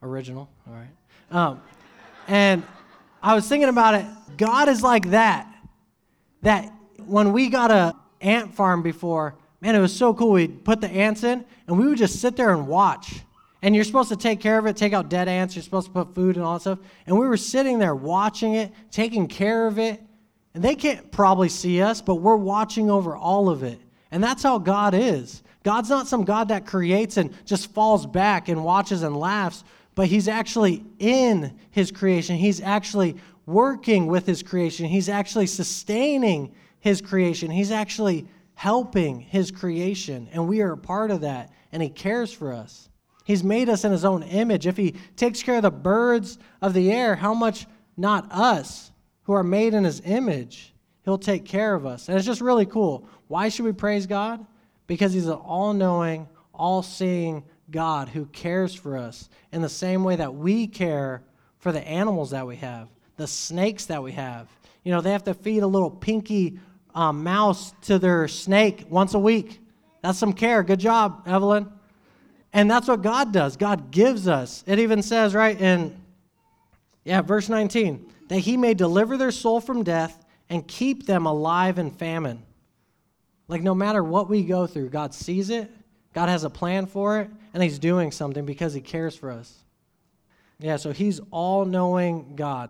original. 0.03 0.47
All 0.67 0.75
right. 0.75 1.35
Um, 1.35 1.59
and 2.27 2.61
I 3.23 3.33
was 3.33 3.49
thinking 3.49 3.69
about 3.69 3.95
it. 3.95 4.05
God 4.37 4.69
is 4.69 4.83
like 4.83 5.09
that. 5.09 5.51
That 6.43 6.71
when 7.07 7.33
we 7.33 7.49
got 7.49 7.71
a 7.71 7.95
ant 8.21 8.53
farm 8.53 8.81
before, 8.81 9.35
man, 9.61 9.75
it 9.75 9.79
was 9.79 9.95
so 9.95 10.13
cool. 10.13 10.31
We'd 10.31 10.63
put 10.63 10.81
the 10.81 10.89
ants 10.89 11.23
in, 11.23 11.45
and 11.67 11.79
we 11.79 11.87
would 11.87 11.97
just 11.97 12.19
sit 12.19 12.35
there 12.35 12.53
and 12.53 12.67
watch. 12.67 13.21
And 13.61 13.75
you're 13.75 13.83
supposed 13.83 14.09
to 14.09 14.15
take 14.15 14.39
care 14.39 14.57
of 14.57 14.65
it, 14.65 14.77
take 14.77 14.93
out 14.93 15.09
dead 15.09 15.27
ants. 15.27 15.55
You're 15.55 15.63
supposed 15.63 15.87
to 15.87 15.93
put 15.93 16.15
food 16.15 16.37
and 16.37 16.45
all 16.45 16.53
that 16.53 16.61
stuff. 16.61 16.79
And 17.05 17.19
we 17.19 17.27
were 17.27 17.37
sitting 17.37 17.77
there 17.77 17.93
watching 17.93 18.53
it, 18.53 18.71
taking 18.89 19.27
care 19.27 19.67
of 19.67 19.77
it. 19.77 20.01
And 20.53 20.63
they 20.63 20.75
can't 20.75 21.11
probably 21.11 21.49
see 21.49 21.81
us, 21.81 22.01
but 22.01 22.15
we're 22.15 22.35
watching 22.35 22.89
over 22.89 23.15
all 23.15 23.49
of 23.49 23.63
it. 23.63 23.79
And 24.11 24.23
that's 24.23 24.43
how 24.43 24.57
God 24.59 24.93
is. 24.93 25.43
God's 25.63 25.89
not 25.89 26.07
some 26.07 26.23
God 26.23 26.47
that 26.47 26.65
creates 26.65 27.17
and 27.17 27.33
just 27.45 27.71
falls 27.73 28.05
back 28.05 28.47
and 28.47 28.63
watches 28.63 29.03
and 29.03 29.15
laughs, 29.15 29.63
but 29.93 30.07
He's 30.07 30.27
actually 30.27 30.83
in 30.97 31.53
His 31.71 31.91
creation. 31.91 32.37
He's 32.37 32.61
actually 32.61 33.17
working 33.45 34.07
with 34.07 34.25
His 34.25 34.41
creation. 34.41 34.85
He's 34.85 35.09
actually 35.09 35.47
sustaining 35.47 36.53
His 36.79 37.01
creation. 37.01 37.51
He's 37.51 37.71
actually 37.71 38.27
helping 38.55 39.19
His 39.19 39.51
creation. 39.51 40.27
And 40.31 40.47
we 40.47 40.61
are 40.61 40.73
a 40.73 40.77
part 40.77 41.11
of 41.11 41.21
that. 41.21 41.51
And 41.71 41.81
He 41.81 41.89
cares 41.89 42.31
for 42.31 42.53
us. 42.53 42.89
He's 43.23 43.43
made 43.43 43.69
us 43.69 43.85
in 43.85 43.91
His 43.91 44.05
own 44.05 44.23
image. 44.23 44.67
If 44.67 44.77
He 44.77 44.95
takes 45.15 45.43
care 45.43 45.57
of 45.57 45.61
the 45.61 45.71
birds 45.71 46.37
of 46.61 46.73
the 46.73 46.91
air, 46.91 47.15
how 47.15 47.33
much 47.33 47.67
not 47.95 48.31
us 48.31 48.91
who 49.23 49.33
are 49.33 49.43
made 49.43 49.73
in 49.73 49.83
His 49.83 50.01
image? 50.03 50.73
He'll 51.03 51.17
take 51.17 51.45
care 51.45 51.73
of 51.73 51.85
us. 51.85 52.07
And 52.07 52.17
it's 52.17 52.25
just 52.25 52.41
really 52.41 52.65
cool. 52.65 53.07
Why 53.27 53.49
should 53.49 53.65
we 53.65 53.71
praise 53.71 54.05
God? 54.07 54.45
Because 54.87 55.13
He's 55.13 55.27
an 55.27 55.33
all 55.33 55.73
knowing, 55.73 56.27
all 56.53 56.81
seeing 56.81 57.43
God 57.71 58.09
who 58.09 58.25
cares 58.25 58.73
for 58.73 58.97
us 58.97 59.29
in 59.51 59.61
the 59.61 59.69
same 59.69 60.03
way 60.03 60.15
that 60.15 60.33
we 60.33 60.67
care 60.67 61.23
for 61.59 61.71
the 61.71 61.87
animals 61.87 62.31
that 62.31 62.47
we 62.47 62.55
have, 62.57 62.89
the 63.17 63.27
snakes 63.27 63.85
that 63.85 64.01
we 64.01 64.13
have. 64.13 64.47
You 64.83 64.91
know, 64.91 65.01
they 65.01 65.11
have 65.11 65.25
to 65.25 65.33
feed 65.33 65.61
a 65.61 65.67
little 65.67 65.91
pinky 65.91 66.59
um, 66.95 67.23
mouse 67.23 67.73
to 67.83 67.99
their 67.99 68.27
snake 68.27 68.85
once 68.89 69.13
a 69.13 69.19
week. 69.19 69.59
That's 70.01 70.17
some 70.17 70.33
care. 70.33 70.63
Good 70.63 70.79
job, 70.79 71.23
Evelyn. 71.27 71.71
And 72.53 72.69
that's 72.69 72.87
what 72.87 73.01
God 73.01 73.31
does. 73.31 73.57
God 73.57 73.91
gives 73.91 74.27
us. 74.27 74.63
It 74.65 74.79
even 74.79 75.03
says, 75.03 75.35
right, 75.35 75.59
in, 75.59 75.95
yeah, 77.03 77.21
verse 77.21 77.49
19, 77.49 78.11
that 78.29 78.39
he 78.39 78.57
may 78.57 78.73
deliver 78.73 79.17
their 79.17 79.31
soul 79.31 79.61
from 79.61 79.83
death 79.83 80.25
and 80.49 80.67
keep 80.67 81.05
them 81.05 81.25
alive 81.25 81.77
in 81.77 81.91
famine. 81.91 82.43
Like, 83.47 83.61
no 83.61 83.75
matter 83.75 84.03
what 84.03 84.29
we 84.29 84.43
go 84.43 84.67
through, 84.67 84.89
God 84.89 85.13
sees 85.13 85.49
it, 85.49 85.69
God 86.13 86.29
has 86.29 86.43
a 86.43 86.49
plan 86.49 86.85
for 86.85 87.19
it, 87.21 87.29
and 87.53 87.61
he's 87.61 87.79
doing 87.79 88.11
something 88.11 88.45
because 88.45 88.73
he 88.73 88.81
cares 88.81 89.15
for 89.15 89.31
us. 89.31 89.53
Yeah, 90.59 90.77
so 90.77 90.91
he's 90.91 91.19
all 91.31 91.65
knowing 91.65 92.35
God. 92.35 92.69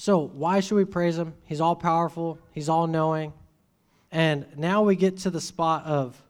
So, 0.00 0.18
why 0.18 0.60
should 0.60 0.76
we 0.76 0.84
praise 0.84 1.18
him? 1.18 1.34
He's 1.44 1.60
all 1.60 1.74
powerful, 1.74 2.38
he's 2.52 2.68
all 2.68 2.86
knowing. 2.86 3.32
And 4.12 4.46
now 4.56 4.84
we 4.84 4.94
get 4.94 5.18
to 5.18 5.30
the 5.30 5.40
spot 5.40 5.84
of 5.86 6.22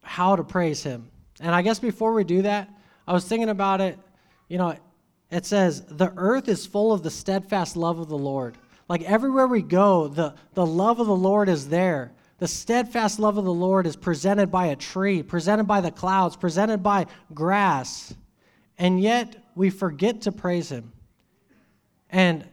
how 0.00 0.36
to 0.36 0.44
praise 0.44 0.84
him. 0.84 1.10
And 1.40 1.52
I 1.52 1.62
guess 1.62 1.80
before 1.80 2.12
we 2.12 2.22
do 2.22 2.42
that, 2.42 2.70
I 3.06 3.12
was 3.12 3.24
thinking 3.24 3.48
about 3.48 3.80
it. 3.80 3.98
You 4.48 4.58
know, 4.58 4.76
it 5.28 5.44
says, 5.44 5.82
The 5.82 6.12
earth 6.16 6.48
is 6.48 6.64
full 6.64 6.92
of 6.92 7.02
the 7.02 7.10
steadfast 7.10 7.76
love 7.76 7.98
of 7.98 8.08
the 8.08 8.16
Lord. 8.16 8.56
Like 8.88 9.02
everywhere 9.02 9.48
we 9.48 9.62
go, 9.62 10.06
the, 10.06 10.32
the 10.54 10.64
love 10.64 11.00
of 11.00 11.08
the 11.08 11.16
Lord 11.16 11.48
is 11.48 11.68
there. 11.68 12.12
The 12.38 12.46
steadfast 12.46 13.18
love 13.18 13.38
of 13.38 13.44
the 13.44 13.52
Lord 13.52 13.88
is 13.88 13.96
presented 13.96 14.52
by 14.52 14.66
a 14.66 14.76
tree, 14.76 15.24
presented 15.24 15.64
by 15.64 15.80
the 15.80 15.90
clouds, 15.90 16.36
presented 16.36 16.80
by 16.80 17.06
grass. 17.34 18.14
And 18.78 19.00
yet 19.00 19.48
we 19.56 19.68
forget 19.68 20.22
to 20.22 20.32
praise 20.32 20.70
him. 20.70 20.92
And 22.08 22.44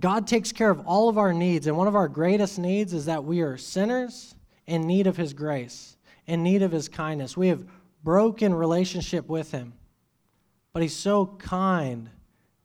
God 0.00 0.26
takes 0.26 0.52
care 0.52 0.70
of 0.70 0.80
all 0.86 1.08
of 1.08 1.18
our 1.18 1.32
needs. 1.32 1.66
And 1.66 1.76
one 1.76 1.88
of 1.88 1.94
our 1.94 2.08
greatest 2.08 2.58
needs 2.58 2.92
is 2.92 3.06
that 3.06 3.24
we 3.24 3.40
are 3.40 3.56
sinners 3.56 4.34
in 4.66 4.86
need 4.86 5.06
of 5.06 5.16
his 5.16 5.32
grace 5.34 5.96
in 6.26 6.42
need 6.42 6.62
of 6.62 6.72
his 6.72 6.88
kindness. 6.88 7.36
We 7.36 7.48
have 7.48 7.64
broken 8.02 8.54
relationship 8.54 9.28
with 9.28 9.50
him. 9.50 9.74
But 10.72 10.82
he's 10.82 10.96
so 10.96 11.26
kind 11.26 12.08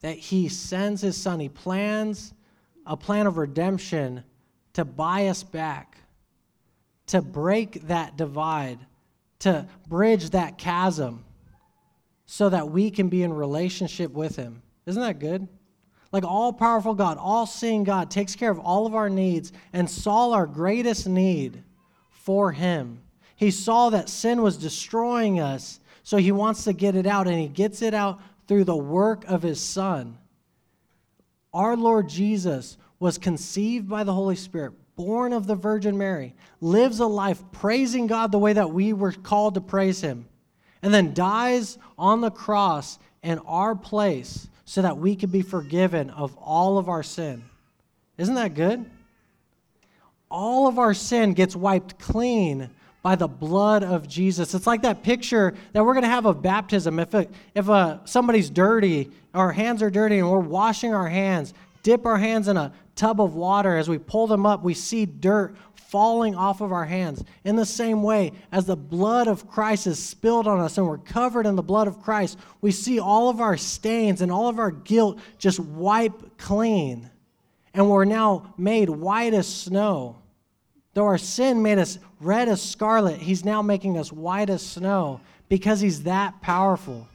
that 0.02 0.18
he 0.18 0.48
sends 0.48 1.02
his 1.02 1.18
son. 1.18 1.40
He 1.40 1.50
plans 1.50 2.34
a 2.86 2.96
plan 2.96 3.28
of 3.28 3.38
redemption 3.38 4.24
to 4.74 4.86
buy 4.86 5.28
us 5.28 5.44
back, 5.44 5.98
to 7.08 7.22
break 7.22 7.88
that 7.88 8.16
divide, 8.16 8.80
to 9.40 9.68
bridge 9.88 10.30
that 10.32 10.58
chasm 10.58 11.26
so 12.26 12.50
that 12.50 12.70
we 12.70 12.92
can 12.92 13.10
be 13.10 13.24
in 13.24 13.34
relationship 13.34 14.12
with 14.12 14.36
him. 14.36 14.62
Isn't 14.86 15.02
that 15.02 15.20
good? 15.20 15.48
Like 16.12 16.24
all 16.24 16.54
powerful 16.54 16.94
God, 16.94 17.18
all 17.18 17.46
seeing 17.46 17.84
God 17.84 18.10
takes 18.10 18.36
care 18.36 18.52
of 18.52 18.60
all 18.60 18.86
of 18.86 18.96
our 18.96 19.10
needs 19.10 19.52
and 19.74 19.90
saw 19.90 20.32
our 20.32 20.48
greatest 20.48 21.08
need 21.08 21.64
for 22.10 22.52
him 22.52 23.00
he 23.38 23.52
saw 23.52 23.92
that 23.92 24.10
sin 24.10 24.42
was 24.42 24.58
destroying 24.58 25.40
us, 25.40 25.80
so 26.02 26.18
he 26.18 26.32
wants 26.32 26.64
to 26.64 26.74
get 26.74 26.96
it 26.96 27.06
out, 27.06 27.28
and 27.28 27.40
he 27.40 27.48
gets 27.48 27.84
it 27.84 27.94
out 27.94 28.20
through 28.48 28.64
the 28.64 28.76
work 28.76 29.24
of 29.26 29.44
his 29.44 29.62
Son. 29.62 30.18
Our 31.54 31.78
Lord 31.78 32.10
Jesus 32.10 32.78
was 33.00 33.20
conceived 33.20 33.88
by 33.88 34.04
the 34.04 34.14
Holy 34.14 34.36
Spirit, 34.36 34.74
born 34.96 35.34
of 35.34 35.46
the 35.46 35.56
Virgin 35.56 36.00
Mary, 36.00 36.34
lives 36.62 37.00
a 37.00 37.06
life 37.06 37.44
praising 37.52 38.08
God 38.08 38.32
the 38.32 38.40
way 38.40 38.54
that 38.54 38.72
we 38.72 38.92
were 38.92 39.12
called 39.12 39.54
to 39.54 39.62
praise 39.62 40.02
him, 40.02 40.28
and 40.82 40.92
then 40.92 41.14
dies 41.14 41.78
on 41.96 42.22
the 42.22 42.32
cross 42.32 42.98
in 43.22 43.38
our 43.40 43.76
place 43.76 44.50
so 44.68 44.82
that 44.82 44.98
we 44.98 45.16
could 45.16 45.32
be 45.32 45.42
forgiven 45.42 46.10
of 46.10 46.36
all 46.36 46.78
of 46.78 46.90
our 46.90 47.02
sin. 47.02 47.42
Isn't 48.18 48.36
that 48.36 48.54
good? 48.54 48.86
All 50.30 50.68
of 50.68 50.78
our 50.78 50.94
sin 50.94 51.34
gets 51.34 51.56
wiped 51.56 51.98
clean 52.00 52.70
by 53.02 53.16
the 53.16 53.30
blood 53.30 53.82
of 53.82 54.10
Jesus. 54.10 54.54
It's 54.54 54.68
like 54.68 54.82
that 54.82 55.04
picture 55.04 55.56
that 55.72 55.86
we're 55.86 55.94
going 55.94 56.04
to 56.04 56.10
have 56.10 56.26
of 56.26 56.42
baptism. 56.42 57.00
If, 57.00 57.14
a, 57.14 57.28
if 57.56 57.70
a, 57.70 58.02
somebody's 58.04 58.50
dirty, 58.50 59.10
our 59.34 59.54
hands 59.54 59.82
are 59.82 59.90
dirty, 59.90 60.20
and 60.20 60.30
we're 60.30 60.40
washing 60.40 60.94
our 60.94 61.08
hands, 61.08 61.54
dip 61.82 62.06
our 62.06 62.18
hands 62.18 62.50
in 62.50 62.58
a 62.58 62.74
tub 62.98 63.22
of 63.22 63.36
water. 63.36 63.78
As 63.78 63.88
we 63.88 63.98
pull 63.98 64.28
them 64.28 64.46
up, 64.46 64.64
we 64.64 64.74
see 64.74 65.06
dirt 65.06 65.56
falling 65.76 66.36
off 66.36 66.60
of 66.60 66.74
our 66.74 66.84
hands. 66.84 67.24
In 67.46 67.56
the 67.56 67.66
same 67.66 68.04
way, 68.04 68.34
as 68.52 68.66
the 68.66 68.76
blood 68.76 69.30
of 69.30 69.48
Christ 69.48 69.88
is 69.88 70.04
spilled 70.04 70.46
on 70.46 70.60
us 70.60 70.78
and 70.78 70.86
we're 70.86 70.98
covered 70.98 71.46
in 71.46 71.56
the 71.56 71.64
blood 71.64 71.88
of 71.88 72.02
Christ, 72.02 72.38
we 72.60 72.72
see 72.72 73.00
all 73.00 73.30
of 73.30 73.40
our 73.40 73.56
stains 73.56 74.22
and 74.22 74.30
all 74.30 74.50
of 74.50 74.60
our 74.60 74.72
guilt 74.72 75.20
just 75.38 75.60
wipe 75.60 76.38
clean. 76.38 77.10
and 77.74 77.90
we're 77.90 78.06
now 78.06 78.54
made 78.58 78.90
white 78.90 79.34
as 79.34 79.48
snow. 79.48 80.16
Though 80.94 81.06
our 81.06 81.20
sin 81.20 81.62
made 81.62 81.78
us 81.78 82.00
red 82.20 82.50
as 82.50 82.60
scarlet, 82.60 83.20
he's 83.20 83.46
now 83.46 83.62
making 83.62 84.00
us 84.00 84.12
white 84.12 84.50
as 84.50 84.66
snow 84.66 85.22
because 85.48 85.80
he's 85.80 86.04
that 86.04 86.42
powerful. 86.42 87.08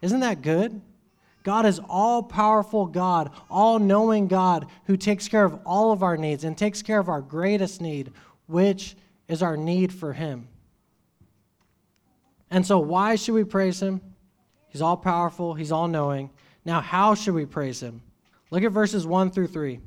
Isn't 0.00 0.20
that 0.20 0.40
good? 0.40 0.80
God 1.44 1.66
is 1.66 1.80
all 1.88 2.22
powerful 2.22 2.86
God, 2.86 3.30
all 3.50 3.78
knowing 3.78 4.26
God 4.28 4.66
who 4.86 4.96
takes 4.96 5.28
care 5.28 5.44
of 5.44 5.60
all 5.64 5.92
of 5.92 6.02
our 6.02 6.16
needs 6.16 6.42
and 6.42 6.56
takes 6.56 6.82
care 6.82 6.98
of 6.98 7.10
our 7.10 7.20
greatest 7.20 7.80
need, 7.80 8.10
which 8.46 8.96
is 9.28 9.42
our 9.42 9.56
need 9.56 9.92
for 9.92 10.14
him. 10.14 10.48
And 12.50 12.66
so, 12.66 12.78
why 12.78 13.16
should 13.16 13.34
we 13.34 13.44
praise 13.44 13.80
him? 13.80 14.00
He's 14.68 14.82
all 14.82 14.96
powerful, 14.96 15.54
he's 15.54 15.70
all 15.70 15.86
knowing. 15.86 16.30
Now, 16.64 16.80
how 16.80 17.14
should 17.14 17.34
we 17.34 17.44
praise 17.44 17.80
him? 17.80 18.00
Look 18.50 18.64
at 18.64 18.72
verses 18.72 19.06
1 19.06 19.30
through 19.30 19.48
3. 19.48 19.80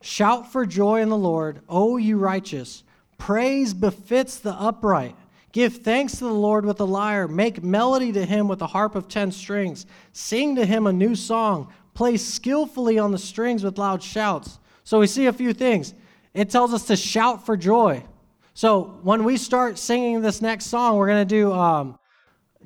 Shout 0.00 0.50
for 0.52 0.64
joy 0.64 1.02
in 1.02 1.10
the 1.10 1.18
Lord, 1.18 1.60
O 1.68 1.98
you 1.98 2.16
righteous. 2.16 2.82
Praise 3.18 3.74
befits 3.74 4.38
the 4.38 4.52
upright. 4.52 5.16
Give 5.56 5.74
thanks 5.74 6.18
to 6.18 6.24
the 6.24 6.34
Lord 6.34 6.66
with 6.66 6.76
the 6.76 6.86
lyre. 6.86 7.26
Make 7.26 7.64
melody 7.64 8.12
to 8.12 8.26
him 8.26 8.46
with 8.46 8.60
a 8.60 8.66
harp 8.66 8.94
of 8.94 9.08
ten 9.08 9.32
strings. 9.32 9.86
Sing 10.12 10.54
to 10.56 10.66
him 10.66 10.86
a 10.86 10.92
new 10.92 11.14
song. 11.14 11.72
Play 11.94 12.18
skillfully 12.18 12.98
on 12.98 13.10
the 13.10 13.16
strings 13.16 13.64
with 13.64 13.78
loud 13.78 14.02
shouts. 14.02 14.58
So 14.84 15.00
we 15.00 15.06
see 15.06 15.24
a 15.24 15.32
few 15.32 15.54
things. 15.54 15.94
It 16.34 16.50
tells 16.50 16.74
us 16.74 16.84
to 16.88 16.94
shout 16.94 17.46
for 17.46 17.56
joy. 17.56 18.04
So 18.52 18.98
when 19.02 19.24
we 19.24 19.38
start 19.38 19.78
singing 19.78 20.20
this 20.20 20.42
next 20.42 20.66
song, 20.66 20.98
we're 20.98 21.06
going 21.06 21.26
to 21.26 21.34
do 21.34 21.50
um, 21.54 21.98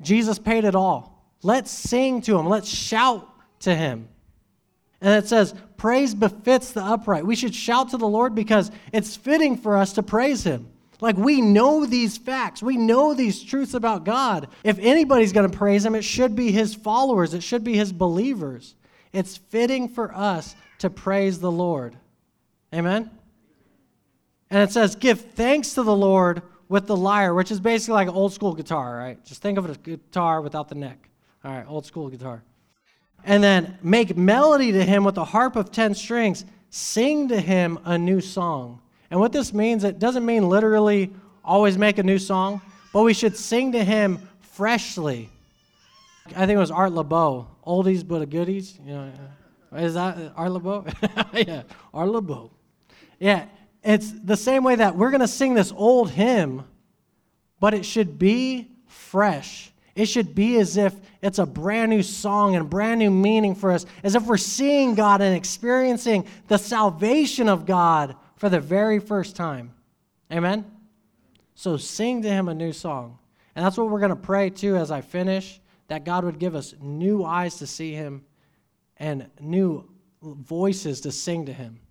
Jesus 0.01 0.37
Paid 0.37 0.65
It 0.65 0.75
All. 0.75 1.25
Let's 1.43 1.71
sing 1.71 2.19
to 2.23 2.37
him. 2.37 2.49
Let's 2.49 2.67
shout 2.67 3.25
to 3.61 3.73
him. 3.73 4.09
And 4.99 5.23
it 5.23 5.29
says, 5.29 5.55
Praise 5.77 6.13
befits 6.13 6.73
the 6.73 6.83
upright. 6.83 7.25
We 7.25 7.37
should 7.37 7.55
shout 7.55 7.91
to 7.91 7.97
the 7.97 8.05
Lord 8.05 8.35
because 8.35 8.69
it's 8.91 9.15
fitting 9.15 9.55
for 9.55 9.77
us 9.77 9.93
to 9.93 10.03
praise 10.03 10.43
him. 10.43 10.67
Like 11.01 11.17
we 11.17 11.41
know 11.41 11.85
these 11.85 12.17
facts, 12.17 12.61
we 12.61 12.77
know 12.77 13.13
these 13.13 13.43
truths 13.43 13.73
about 13.73 14.05
God. 14.05 14.47
If 14.63 14.77
anybody's 14.79 15.33
going 15.33 15.49
to 15.49 15.57
praise 15.57 15.83
him, 15.83 15.95
it 15.95 16.03
should 16.03 16.35
be 16.35 16.51
his 16.51 16.75
followers, 16.75 17.33
it 17.33 17.41
should 17.41 17.63
be 17.63 17.75
his 17.75 17.91
believers. 17.91 18.75
It's 19.11 19.35
fitting 19.35 19.89
for 19.89 20.15
us 20.15 20.55
to 20.77 20.89
praise 20.89 21.39
the 21.39 21.51
Lord. 21.51 21.97
Amen? 22.73 23.09
And 24.49 24.61
it 24.61 24.71
says, 24.71 24.95
Give 24.95 25.19
thanks 25.19 25.73
to 25.73 25.83
the 25.83 25.95
Lord 25.95 26.43
with 26.69 26.87
the 26.87 26.95
lyre, 26.95 27.33
which 27.33 27.51
is 27.51 27.59
basically 27.59 27.95
like 27.95 28.07
an 28.07 28.13
old 28.13 28.31
school 28.31 28.53
guitar, 28.53 28.95
right? 28.95 29.23
Just 29.25 29.41
think 29.41 29.57
of 29.57 29.65
it 29.65 29.71
as 29.71 29.77
a 29.77 29.79
guitar 29.79 30.39
without 30.39 30.69
the 30.69 30.75
neck. 30.75 31.09
All 31.43 31.51
right, 31.51 31.65
old 31.67 31.85
school 31.85 32.09
guitar. 32.09 32.43
And 33.25 33.43
then 33.43 33.77
make 33.81 34.15
melody 34.15 34.71
to 34.71 34.83
him 34.83 35.03
with 35.03 35.17
a 35.17 35.25
harp 35.25 35.55
of 35.55 35.71
10 35.71 35.95
strings. 35.95 36.45
Sing 36.69 37.27
to 37.27 37.41
him 37.41 37.79
a 37.83 37.97
new 37.97 38.21
song. 38.21 38.81
And 39.11 39.19
what 39.19 39.33
this 39.33 39.53
means, 39.53 39.83
it 39.83 39.99
doesn't 39.99 40.25
mean 40.25 40.47
literally 40.47 41.11
always 41.43 41.77
make 41.77 41.97
a 41.97 42.03
new 42.03 42.17
song, 42.17 42.61
but 42.93 43.03
we 43.03 43.13
should 43.13 43.35
sing 43.35 43.73
to 43.73 43.83
him 43.83 44.19
freshly. 44.39 45.29
I 46.27 46.45
think 46.45 46.51
it 46.51 46.57
was 46.57 46.71
Art 46.71 46.93
Laboe, 46.93 47.45
oldies 47.67 48.07
but 48.07 48.21
a 48.21 48.25
goodies. 48.25 48.79
You 48.85 48.93
know, 48.93 49.11
uh, 49.73 49.75
is 49.77 49.95
that 49.95 50.17
uh, 50.17 50.29
Art 50.37 50.51
Laboe? 50.51 50.87
yeah, 51.47 51.63
Art 51.93 52.09
Laboe. 52.09 52.51
Yeah, 53.19 53.45
it's 53.83 54.11
the 54.11 54.37
same 54.37 54.63
way 54.63 54.75
that 54.75 54.95
we're 54.95 55.11
going 55.11 55.21
to 55.21 55.27
sing 55.27 55.55
this 55.55 55.73
old 55.75 56.09
hymn, 56.09 56.63
but 57.59 57.73
it 57.73 57.85
should 57.85 58.17
be 58.17 58.71
fresh. 58.87 59.73
It 59.93 60.05
should 60.05 60.33
be 60.33 60.57
as 60.57 60.77
if 60.77 60.95
it's 61.21 61.37
a 61.37 61.45
brand 61.45 61.89
new 61.89 62.01
song 62.01 62.55
and 62.55 62.69
brand 62.69 62.99
new 62.99 63.11
meaning 63.11 63.55
for 63.55 63.71
us, 63.71 63.85
as 64.03 64.15
if 64.15 64.23
we're 64.23 64.37
seeing 64.37 64.95
God 64.95 65.21
and 65.21 65.35
experiencing 65.35 66.25
the 66.47 66.57
salvation 66.57 67.49
of 67.49 67.65
God 67.65 68.15
for 68.41 68.49
the 68.49 68.59
very 68.59 68.97
first 68.97 69.35
time. 69.35 69.71
Amen? 70.33 70.65
So 71.53 71.77
sing 71.77 72.23
to 72.23 72.27
Him 72.27 72.49
a 72.49 72.55
new 72.55 72.73
song. 72.73 73.19
And 73.55 73.63
that's 73.63 73.77
what 73.77 73.91
we're 73.91 73.99
going 73.99 74.09
to 74.09 74.15
pray 74.15 74.49
too 74.49 74.77
as 74.77 74.89
I 74.89 75.01
finish 75.01 75.61
that 75.89 76.05
God 76.05 76.23
would 76.23 76.39
give 76.39 76.55
us 76.55 76.73
new 76.81 77.23
eyes 77.23 77.57
to 77.57 77.67
see 77.67 77.93
Him 77.93 78.25
and 78.97 79.29
new 79.39 79.87
voices 80.23 81.01
to 81.01 81.11
sing 81.11 81.45
to 81.45 81.53
Him. 81.53 81.81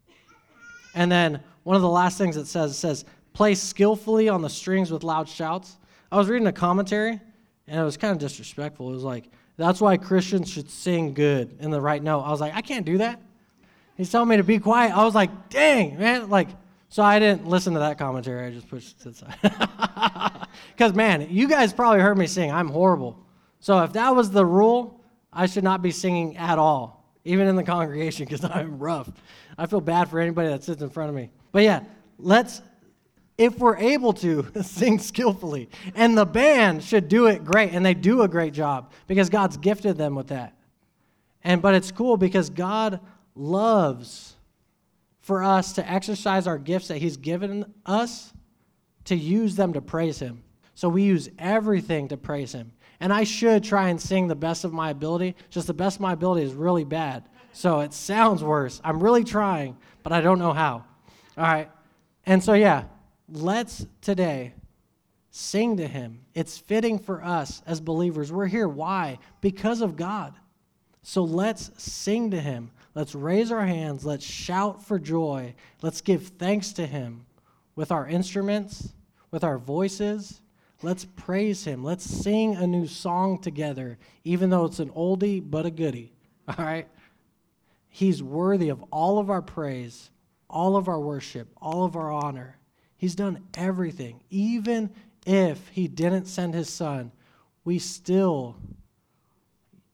And 0.97 1.13
then 1.13 1.41
one 1.63 1.77
of 1.77 1.83
the 1.83 1.89
last 1.89 2.19
things 2.19 2.37
it 2.37 2.47
says, 2.47 2.73
it 2.73 2.75
says, 2.75 3.05
play 3.33 3.55
skillfully 3.55 4.29
on 4.29 4.43
the 4.43 4.51
strings 4.51 4.91
with 4.91 5.05
loud 5.05 5.29
shouts. 5.29 5.77
I 6.11 6.17
was 6.17 6.29
reading 6.29 6.49
a 6.49 6.53
commentary, 6.53 7.21
and 7.69 7.81
it 7.81 7.85
was 7.85 7.97
kind 7.97 8.11
of 8.11 8.19
disrespectful. 8.19 8.91
It 8.91 8.95
was 8.95 9.05
like, 9.05 9.31
that's 9.57 9.81
why 9.81 9.97
Christians 9.97 10.51
should 10.51 10.69
sing 10.69 11.15
good 11.15 11.59
in 11.61 11.71
the 11.71 11.81
right 11.81 12.03
note. 12.03 12.23
I 12.23 12.33
was 12.33 12.41
like, 12.41 12.57
I 12.57 12.61
can't 12.61 12.85
do 12.85 12.99
that. 12.99 13.23
He's 14.01 14.11
telling 14.11 14.31
me 14.31 14.39
to 14.39 14.43
be 14.43 14.59
quiet. 14.59 14.97
I 14.97 15.05
was 15.05 15.15
like, 15.15 15.51
dang, 15.51 15.99
man. 15.99 16.31
Like, 16.31 16.49
so 16.89 17.03
I 17.03 17.19
didn't 17.19 17.47
listen 17.47 17.75
to 17.75 17.81
that 17.81 17.99
commentary. 17.99 18.47
I 18.47 18.51
just 18.51 18.67
pushed 18.67 18.97
it 18.97 19.03
to 19.03 19.11
the 19.11 19.15
side. 19.15 20.49
Because, 20.73 20.95
man, 20.95 21.27
you 21.29 21.47
guys 21.47 21.75
probably 21.75 22.01
heard 22.01 22.17
me 22.17 22.27
sing. 22.27 22.51
I'm 22.51 22.69
horrible. 22.69 23.19
So 23.59 23.85
if 23.85 23.93
that 23.93 24.17
was 24.17 24.31
the 24.31 24.47
rule, 24.47 24.99
I 25.31 25.45
should 25.45 25.65
not 25.65 25.83
be 25.83 25.91
singing 25.91 26.39
at 26.39 26.59
all, 26.59 27.05
even 27.27 27.47
in 27.47 27.57
the 27.57 27.63
congregation, 27.63 28.25
because 28.25 28.43
I'm 28.51 28.79
rough. 28.79 29.11
I 29.59 29.67
feel 29.67 29.83
bad 29.83 30.09
for 30.09 30.19
anybody 30.19 30.49
that 30.49 30.65
sits 30.65 30.81
in 30.81 30.89
front 30.89 31.11
of 31.11 31.15
me. 31.15 31.31
But 31.53 31.65
yeah, 31.65 31.85
let's, 32.19 32.63
if 33.37 33.59
we're 33.59 33.77
able 33.77 34.15
to, 34.15 34.51
sing 34.63 34.99
skillfully. 34.99 35.69
And 35.95 36.17
the 36.17 36.25
band 36.25 36.83
should 36.83 37.09
do 37.09 37.27
it 37.27 37.45
great, 37.45 37.75
and 37.75 37.85
they 37.85 37.93
do 37.93 38.23
a 38.23 38.29
great 38.29 38.55
job 38.55 38.93
because 39.07 39.29
God's 39.29 39.59
gifted 39.59 39.99
them 39.99 40.15
with 40.15 40.29
that. 40.29 40.57
And 41.45 41.61
but 41.61 41.75
it's 41.75 41.93
cool 41.93 42.17
because 42.17 42.49
God 42.49 43.01
loves 43.41 44.35
for 45.21 45.43
us 45.43 45.73
to 45.75 45.91
exercise 45.91 46.47
our 46.47 46.59
gifts 46.59 46.89
that 46.89 46.99
He's 46.99 47.17
given 47.17 47.73
us 47.87 48.33
to 49.05 49.17
use 49.17 49.57
them 49.57 49.73
to 49.73 49.81
praise 49.81 50.19
Him. 50.19 50.43
So 50.75 50.89
we 50.89 51.03
use 51.03 51.29
everything 51.39 52.09
to 52.09 52.17
praise 52.17 52.53
Him. 52.53 52.73
And 53.01 53.13
I 53.13 53.25
should 53.25 53.65
try 53.65 53.89
and 53.89 54.01
sing 54.01 54.29
the 54.29 54.35
best 54.35 54.65
of 54.65 54.73
my 54.73 54.91
ability, 54.91 55.35
just 55.49 55.67
the 55.67 55.75
best 55.75 55.97
of 55.97 56.03
my 56.03 56.13
ability 56.13 56.45
is 56.45 56.53
really 56.53 56.85
bad. 56.85 57.25
So 57.53 57.81
it 57.81 57.93
sounds 57.93 58.45
worse. 58.45 58.81
I'm 58.85 59.03
really 59.03 59.25
trying, 59.25 59.77
but 60.03 60.13
I 60.13 60.21
don't 60.21 60.39
know 60.39 60.53
how. 60.53 60.85
All 61.37 61.45
right. 61.45 61.71
And 62.27 62.45
so, 62.45 62.53
yeah, 62.53 62.85
let's 63.29 63.87
today 64.03 64.55
sing 65.31 65.77
to 65.79 65.87
him. 65.87 66.21
It's 66.35 66.59
fitting 66.59 66.99
for 66.99 67.25
us 67.25 67.63
as 67.67 67.81
believers. 67.81 68.31
We're 68.33 68.47
here. 68.47 68.69
Why? 68.69 69.19
Because 69.41 69.81
of 69.81 69.97
God. 69.97 70.35
So 71.03 71.25
let's 71.25 71.71
sing 71.83 72.31
to 72.33 72.41
him. 72.41 72.71
Let's 72.95 73.15
raise 73.15 73.53
our 73.53 73.67
hands. 73.67 74.05
Let's 74.05 74.25
shout 74.25 74.85
for 74.85 74.99
joy. 74.99 75.55
Let's 75.83 76.01
give 76.01 76.29
thanks 76.29 76.73
to 76.73 76.87
him 76.87 77.27
with 77.77 77.93
our 77.93 78.07
instruments, 78.07 78.93
with 79.31 79.45
our 79.45 79.59
voices. 79.59 80.41
Let's 80.83 81.05
praise 81.05 81.65
him. 81.65 81.85
Let's 81.85 82.05
sing 82.05 82.57
a 82.57 82.67
new 82.67 82.87
song 82.87 83.39
together, 83.39 83.99
even 84.25 84.51
though 84.51 84.65
it's 84.65 84.81
an 84.81 84.91
oldie 84.91 85.43
but 85.49 85.67
a 85.67 85.71
goodie. 85.71 86.13
All 86.49 86.65
right? 86.65 86.89
He's 87.89 88.23
worthy 88.23 88.69
of 88.69 88.85
all 88.93 89.19
of 89.19 89.31
our 89.31 89.43
praise 89.43 90.11
all 90.51 90.77
of 90.77 90.89
our 90.89 91.01
worship, 91.01 91.49
all 91.63 91.85
of 91.85 91.97
our 91.97 92.11
honor. 92.11 92.59
He's 92.97 93.15
done 93.15 93.45
everything. 93.55 94.21
Even 94.29 94.91
if 95.25 95.69
he 95.69 95.89
didn't 95.89 96.27
send 96.27 96.55
his 96.55 96.69
son, 96.69 97.13
we 97.65 97.79
still 97.79 98.57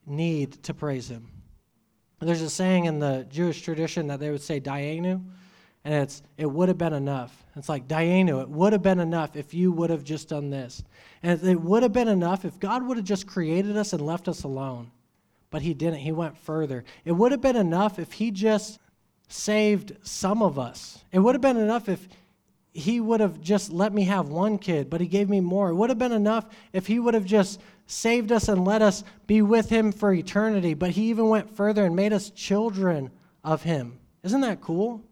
need 0.06 0.62
to 0.64 0.74
praise 0.74 1.08
him. 1.08 1.28
There's 2.20 2.40
a 2.40 2.50
saying 2.50 2.86
in 2.86 2.98
the 2.98 3.26
Jewish 3.30 3.60
tradition 3.62 4.06
that 4.06 4.20
they 4.20 4.30
would 4.30 4.42
say 4.42 4.58
Dayenu, 4.58 5.22
and 5.84 5.94
it's 5.94 6.22
it 6.38 6.46
would 6.46 6.68
have 6.68 6.78
been 6.78 6.94
enough. 6.94 7.44
It's 7.56 7.68
like 7.68 7.86
Dayenu, 7.86 8.40
it 8.40 8.48
would 8.48 8.72
have 8.72 8.82
been 8.82 9.00
enough 9.00 9.36
if 9.36 9.52
you 9.52 9.70
would 9.72 9.90
have 9.90 10.02
just 10.02 10.28
done 10.28 10.50
this. 10.50 10.82
And 11.22 11.42
it 11.42 11.60
would 11.60 11.82
have 11.82 11.92
been 11.92 12.08
enough 12.08 12.44
if 12.44 12.58
God 12.58 12.86
would 12.86 12.96
have 12.96 13.06
just 13.06 13.26
created 13.26 13.76
us 13.76 13.92
and 13.92 14.04
left 14.04 14.28
us 14.28 14.44
alone. 14.44 14.90
But 15.50 15.62
he 15.62 15.74
didn't. 15.74 16.00
He 16.00 16.12
went 16.12 16.36
further. 16.36 16.84
It 17.04 17.12
would 17.12 17.32
have 17.32 17.40
been 17.40 17.56
enough 17.56 17.98
if 17.98 18.12
he 18.12 18.30
just 18.30 18.78
saved 19.28 19.96
some 20.02 20.42
of 20.42 20.58
us. 20.58 21.04
It 21.12 21.18
would 21.18 21.34
have 21.34 21.42
been 21.42 21.56
enough 21.56 21.88
if 21.88 22.08
he 22.72 23.00
would 23.00 23.20
have 23.20 23.40
just 23.40 23.72
let 23.72 23.92
me 23.92 24.04
have 24.04 24.28
one 24.28 24.58
kid, 24.58 24.90
but 24.90 25.00
he 25.00 25.06
gave 25.06 25.28
me 25.28 25.40
more. 25.40 25.70
It 25.70 25.74
would 25.74 25.88
have 25.88 25.98
been 25.98 26.12
enough 26.12 26.46
if 26.72 26.86
he 26.86 26.98
would 26.98 27.14
have 27.14 27.24
just 27.24 27.60
saved 27.86 28.32
us 28.32 28.48
and 28.48 28.64
let 28.64 28.82
us 28.82 29.04
be 29.26 29.42
with 29.42 29.68
him 29.68 29.92
for 29.92 30.12
eternity, 30.12 30.74
but 30.74 30.90
he 30.90 31.10
even 31.10 31.28
went 31.28 31.56
further 31.56 31.84
and 31.84 31.94
made 31.94 32.12
us 32.12 32.30
children 32.30 33.10
of 33.44 33.62
him. 33.62 33.98
Isn't 34.22 34.40
that 34.40 34.60
cool? 34.60 35.02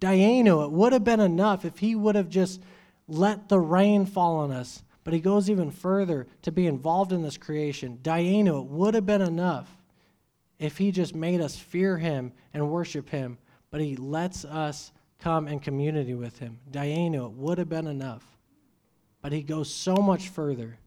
Dayenu, 0.00 0.64
it 0.64 0.72
would 0.72 0.92
have 0.92 1.04
been 1.04 1.20
enough 1.20 1.64
if 1.64 1.78
he 1.78 1.94
would 1.94 2.14
have 2.14 2.28
just 2.28 2.62
let 3.06 3.48
the 3.48 3.60
rain 3.60 4.06
fall 4.06 4.36
on 4.38 4.50
us, 4.50 4.82
but 5.04 5.14
he 5.14 5.20
goes 5.20 5.50
even 5.50 5.70
further 5.70 6.26
to 6.42 6.50
be 6.50 6.66
involved 6.66 7.12
in 7.12 7.22
this 7.22 7.36
creation. 7.36 7.98
Dayenu, 8.02 8.62
it 8.62 8.66
would 8.68 8.94
have 8.94 9.06
been 9.06 9.22
enough 9.22 9.68
if 10.58 10.78
he 10.78 10.90
just 10.90 11.14
made 11.14 11.40
us 11.40 11.56
fear 11.56 11.98
him 11.98 12.32
and 12.54 12.70
worship 12.70 13.10
him 13.10 13.38
but 13.72 13.80
he 13.80 13.96
lets 13.96 14.44
us 14.44 14.92
come 15.18 15.48
in 15.48 15.58
community 15.58 16.14
with 16.14 16.38
him. 16.38 16.60
Dayenu, 16.70 17.26
it 17.26 17.32
would 17.32 17.58
have 17.58 17.70
been 17.70 17.88
enough. 17.88 18.24
But 19.22 19.32
he 19.32 19.42
goes 19.42 19.72
so 19.72 19.96
much 19.96 20.28
further. 20.28 20.78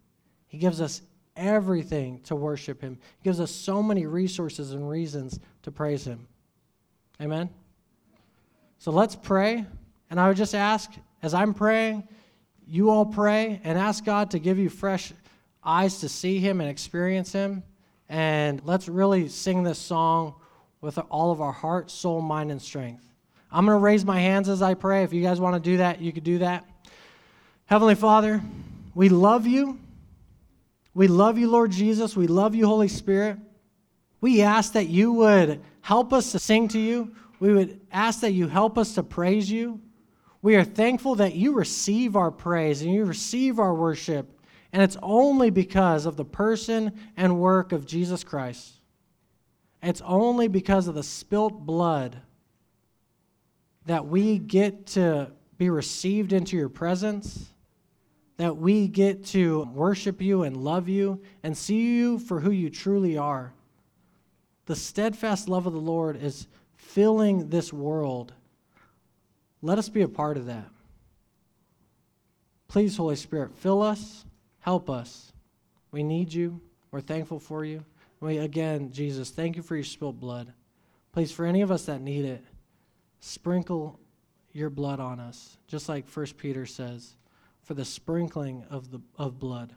He 0.47 0.58
gives 0.58 0.79
us 0.79 1.01
everything 1.36 2.21
to 2.21 2.36
worship 2.36 2.82
him. 2.82 2.98
He 3.19 3.24
gives 3.24 3.39
us 3.39 3.52
so 3.52 3.84
many 3.84 4.06
resources 4.06 4.71
and 4.71 4.89
reasons 4.89 5.39
to 5.63 5.71
praise 5.71 6.06
him. 6.06 6.28
Amen? 7.21 7.50
So 8.78 8.91
let's 8.91 9.15
pray. 9.15 9.65
And 10.10 10.19
I 10.19 10.28
would 10.28 10.38
just 10.38 10.56
ask, 10.56 10.91
as 11.24 11.34
I'm 11.34 11.54
praying, 11.54 12.08
you 12.67 12.89
all 12.89 13.06
pray 13.06 13.60
and 13.63 13.78
ask 13.78 14.04
God 14.04 14.32
to 14.32 14.39
give 14.39 14.58
you 14.58 14.69
fresh 14.69 15.13
eyes 15.63 16.00
to 16.02 16.10
see 16.10 16.39
Him 16.39 16.62
and 16.62 16.69
experience 16.69 17.32
Him. 17.32 17.63
And 18.10 18.62
let's 18.65 18.88
really 18.88 19.30
sing 19.30 19.63
this 19.63 19.80
song 19.80 20.36
with 20.82 21.00
all 21.10 21.32
of 21.32 21.41
our 21.41 21.52
heart, 21.52 21.89
soul, 21.89 22.21
mind, 22.21 22.52
and 22.52 22.62
strength. 22.62 23.04
I'm 23.52 23.65
going 23.65 23.76
to 23.76 23.82
raise 23.82 24.06
my 24.06 24.19
hands 24.19 24.50
as 24.50 24.62
I 24.62 24.74
pray. 24.74 25.04
If 25.04 25.13
you 25.13 25.24
guys 25.24 25.39
want 25.39 25.56
to 25.56 25.69
do 25.69 25.78
that, 25.78 26.02
you 26.02 26.12
could 26.12 26.24
do 26.24 26.39
that. 26.39 26.65
Heavenly 27.65 27.95
Father, 27.95 28.41
we 28.93 29.10
love 29.10 29.48
you. 29.48 29.80
We 30.95 31.08
love 31.10 31.38
you, 31.38 31.51
Lord 31.51 31.71
Jesus. 31.71 32.15
We 32.15 32.25
love 32.25 32.55
you, 32.55 32.65
Holy 32.65 32.88
Spirit. 32.88 33.38
We 34.21 34.41
ask 34.41 34.73
that 34.73 34.88
you 34.88 35.12
would 35.12 35.62
help 35.81 36.13
us 36.13 36.31
to 36.31 36.39
sing 36.39 36.69
to 36.69 36.79
you. 36.79 37.13
We 37.39 37.53
would 37.53 37.81
ask 37.91 38.21
that 38.21 38.31
you 38.31 38.47
help 38.47 38.77
us 38.77 38.95
to 38.95 39.03
praise 39.03 39.51
you. 39.51 39.81
We 40.41 40.55
are 40.55 40.63
thankful 40.63 41.15
that 41.15 41.36
you 41.36 41.53
receive 41.53 42.15
our 42.15 42.31
praise 42.31 42.81
and 42.81 42.93
you 42.93 43.03
receive 43.03 43.60
our 43.60 43.75
worship. 43.75 44.39
And 44.71 44.81
it's 44.81 44.97
only 45.03 45.49
because 45.49 46.05
of 46.05 46.15
the 46.15 46.25
person 46.25 46.93
and 47.17 47.39
work 47.39 47.73
of 47.73 47.86
Jesus 47.86 48.23
Christ. 48.23 48.79
It's 49.84 50.01
only 50.01 50.47
because 50.47 50.88
of 50.88 50.95
the 50.95 51.03
spilt 51.03 51.65
blood 51.65 52.21
that 53.86 54.08
we 54.08 54.39
get 54.39 54.88
to 54.88 55.31
be 55.58 55.69
received 55.69 56.31
into 56.34 56.58
your 56.58 56.69
presence, 56.69 57.51
that 58.38 58.58
we 58.58 58.88
get 58.88 59.26
to 59.26 59.63
worship 59.74 60.21
you 60.21 60.43
and 60.43 60.58
love 60.58 60.89
you 60.89 61.21
and 61.43 61.58
see 61.58 61.95
you 61.95 62.19
for 62.19 62.39
who 62.39 62.52
you 62.52 62.69
truly 62.69 63.17
are. 63.17 63.54
The 64.65 64.76
steadfast 64.76 65.48
love 65.48 65.67
of 65.67 65.74
the 65.74 65.80
Lord 65.80 66.21
is 66.21 66.48
filling 66.76 67.50
this 67.50 67.71
world. 67.71 68.34
Let 69.62 69.78
us 69.78 69.89
be 69.89 70.02
a 70.02 70.08
part 70.08 70.38
of 70.38 70.48
that. 70.48 70.67
Please, 72.67 72.98
Holy 72.98 73.15
Spirit, 73.15 73.56
fill 73.56 73.82
us, 73.82 74.26
help 74.60 74.89
us. 74.89 75.32
We 75.91 76.04
need 76.04 76.34
you. 76.34 76.60
We're 76.91 77.02
thankful 77.02 77.39
for 77.39 77.63
you. 77.63 77.86
We, 78.19 78.38
again, 78.38 78.91
Jesus, 78.91 79.30
thank 79.30 79.56
you 79.56 79.62
for 79.62 79.76
your 79.76 79.84
spilled 79.84 80.19
blood. 80.19 80.52
Please, 81.13 81.32
for 81.32 81.45
any 81.45 81.62
of 81.62 81.71
us 81.71 81.86
that 81.86 82.02
need 82.02 82.26
it, 82.26 82.43
sprinkle 83.19 84.00
your 84.52 84.69
blood 84.69 85.00
on 85.00 85.19
us, 85.19 85.58
just 85.67 85.88
like 85.88 86.10
1 86.10 86.26
Peter 86.38 86.65
says, 86.65 87.15
for 87.65 87.73
the 87.73 87.84
sprinkling 87.84 88.63
of, 88.69 88.91
the, 88.91 89.01
of 89.17 89.39
blood. 89.39 89.73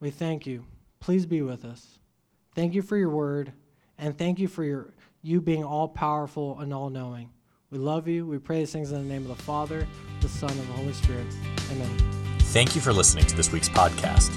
We 0.00 0.10
thank 0.10 0.46
you. 0.46 0.64
Please 1.00 1.26
be 1.26 1.42
with 1.42 1.64
us. 1.64 1.98
Thank 2.54 2.74
you 2.74 2.82
for 2.82 2.96
your 2.96 3.10
word, 3.10 3.52
and 3.98 4.16
thank 4.16 4.38
you 4.38 4.46
for 4.46 4.62
your, 4.64 4.94
you 5.20 5.40
being 5.40 5.64
all 5.64 5.88
powerful 5.88 6.60
and 6.60 6.72
all 6.72 6.90
knowing. 6.90 7.30
We 7.70 7.78
love 7.78 8.06
you. 8.06 8.24
We 8.26 8.38
pray 8.38 8.60
these 8.60 8.72
things 8.72 8.92
in 8.92 8.98
the 8.98 9.12
name 9.12 9.22
of 9.22 9.36
the 9.36 9.42
Father, 9.42 9.88
the 10.20 10.28
Son, 10.28 10.50
and 10.50 10.60
the 10.60 10.74
Holy 10.74 10.92
Spirit. 10.92 11.26
Amen. 11.72 11.90
Thank 12.38 12.76
you 12.76 12.80
for 12.80 12.92
listening 12.92 13.24
to 13.26 13.36
this 13.36 13.50
week's 13.50 13.68
podcast. 13.68 14.30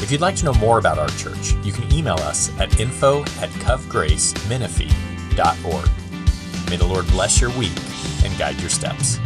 If 0.00 0.10
you'd 0.12 0.20
like 0.20 0.36
to 0.36 0.44
know 0.44 0.54
more 0.54 0.78
about 0.78 0.98
our 0.98 1.08
church, 1.08 1.54
you 1.64 1.72
can 1.72 1.92
email 1.92 2.18
us 2.20 2.56
at 2.58 2.78
info 2.80 3.22
at 3.22 3.50
covgracemenifee.org. 3.50 5.90
May 6.70 6.76
the 6.76 6.86
Lord 6.86 7.06
bless 7.08 7.40
your 7.40 7.50
week 7.58 7.76
and 8.24 8.38
guide 8.38 8.60
your 8.60 8.70
steps. 8.70 9.18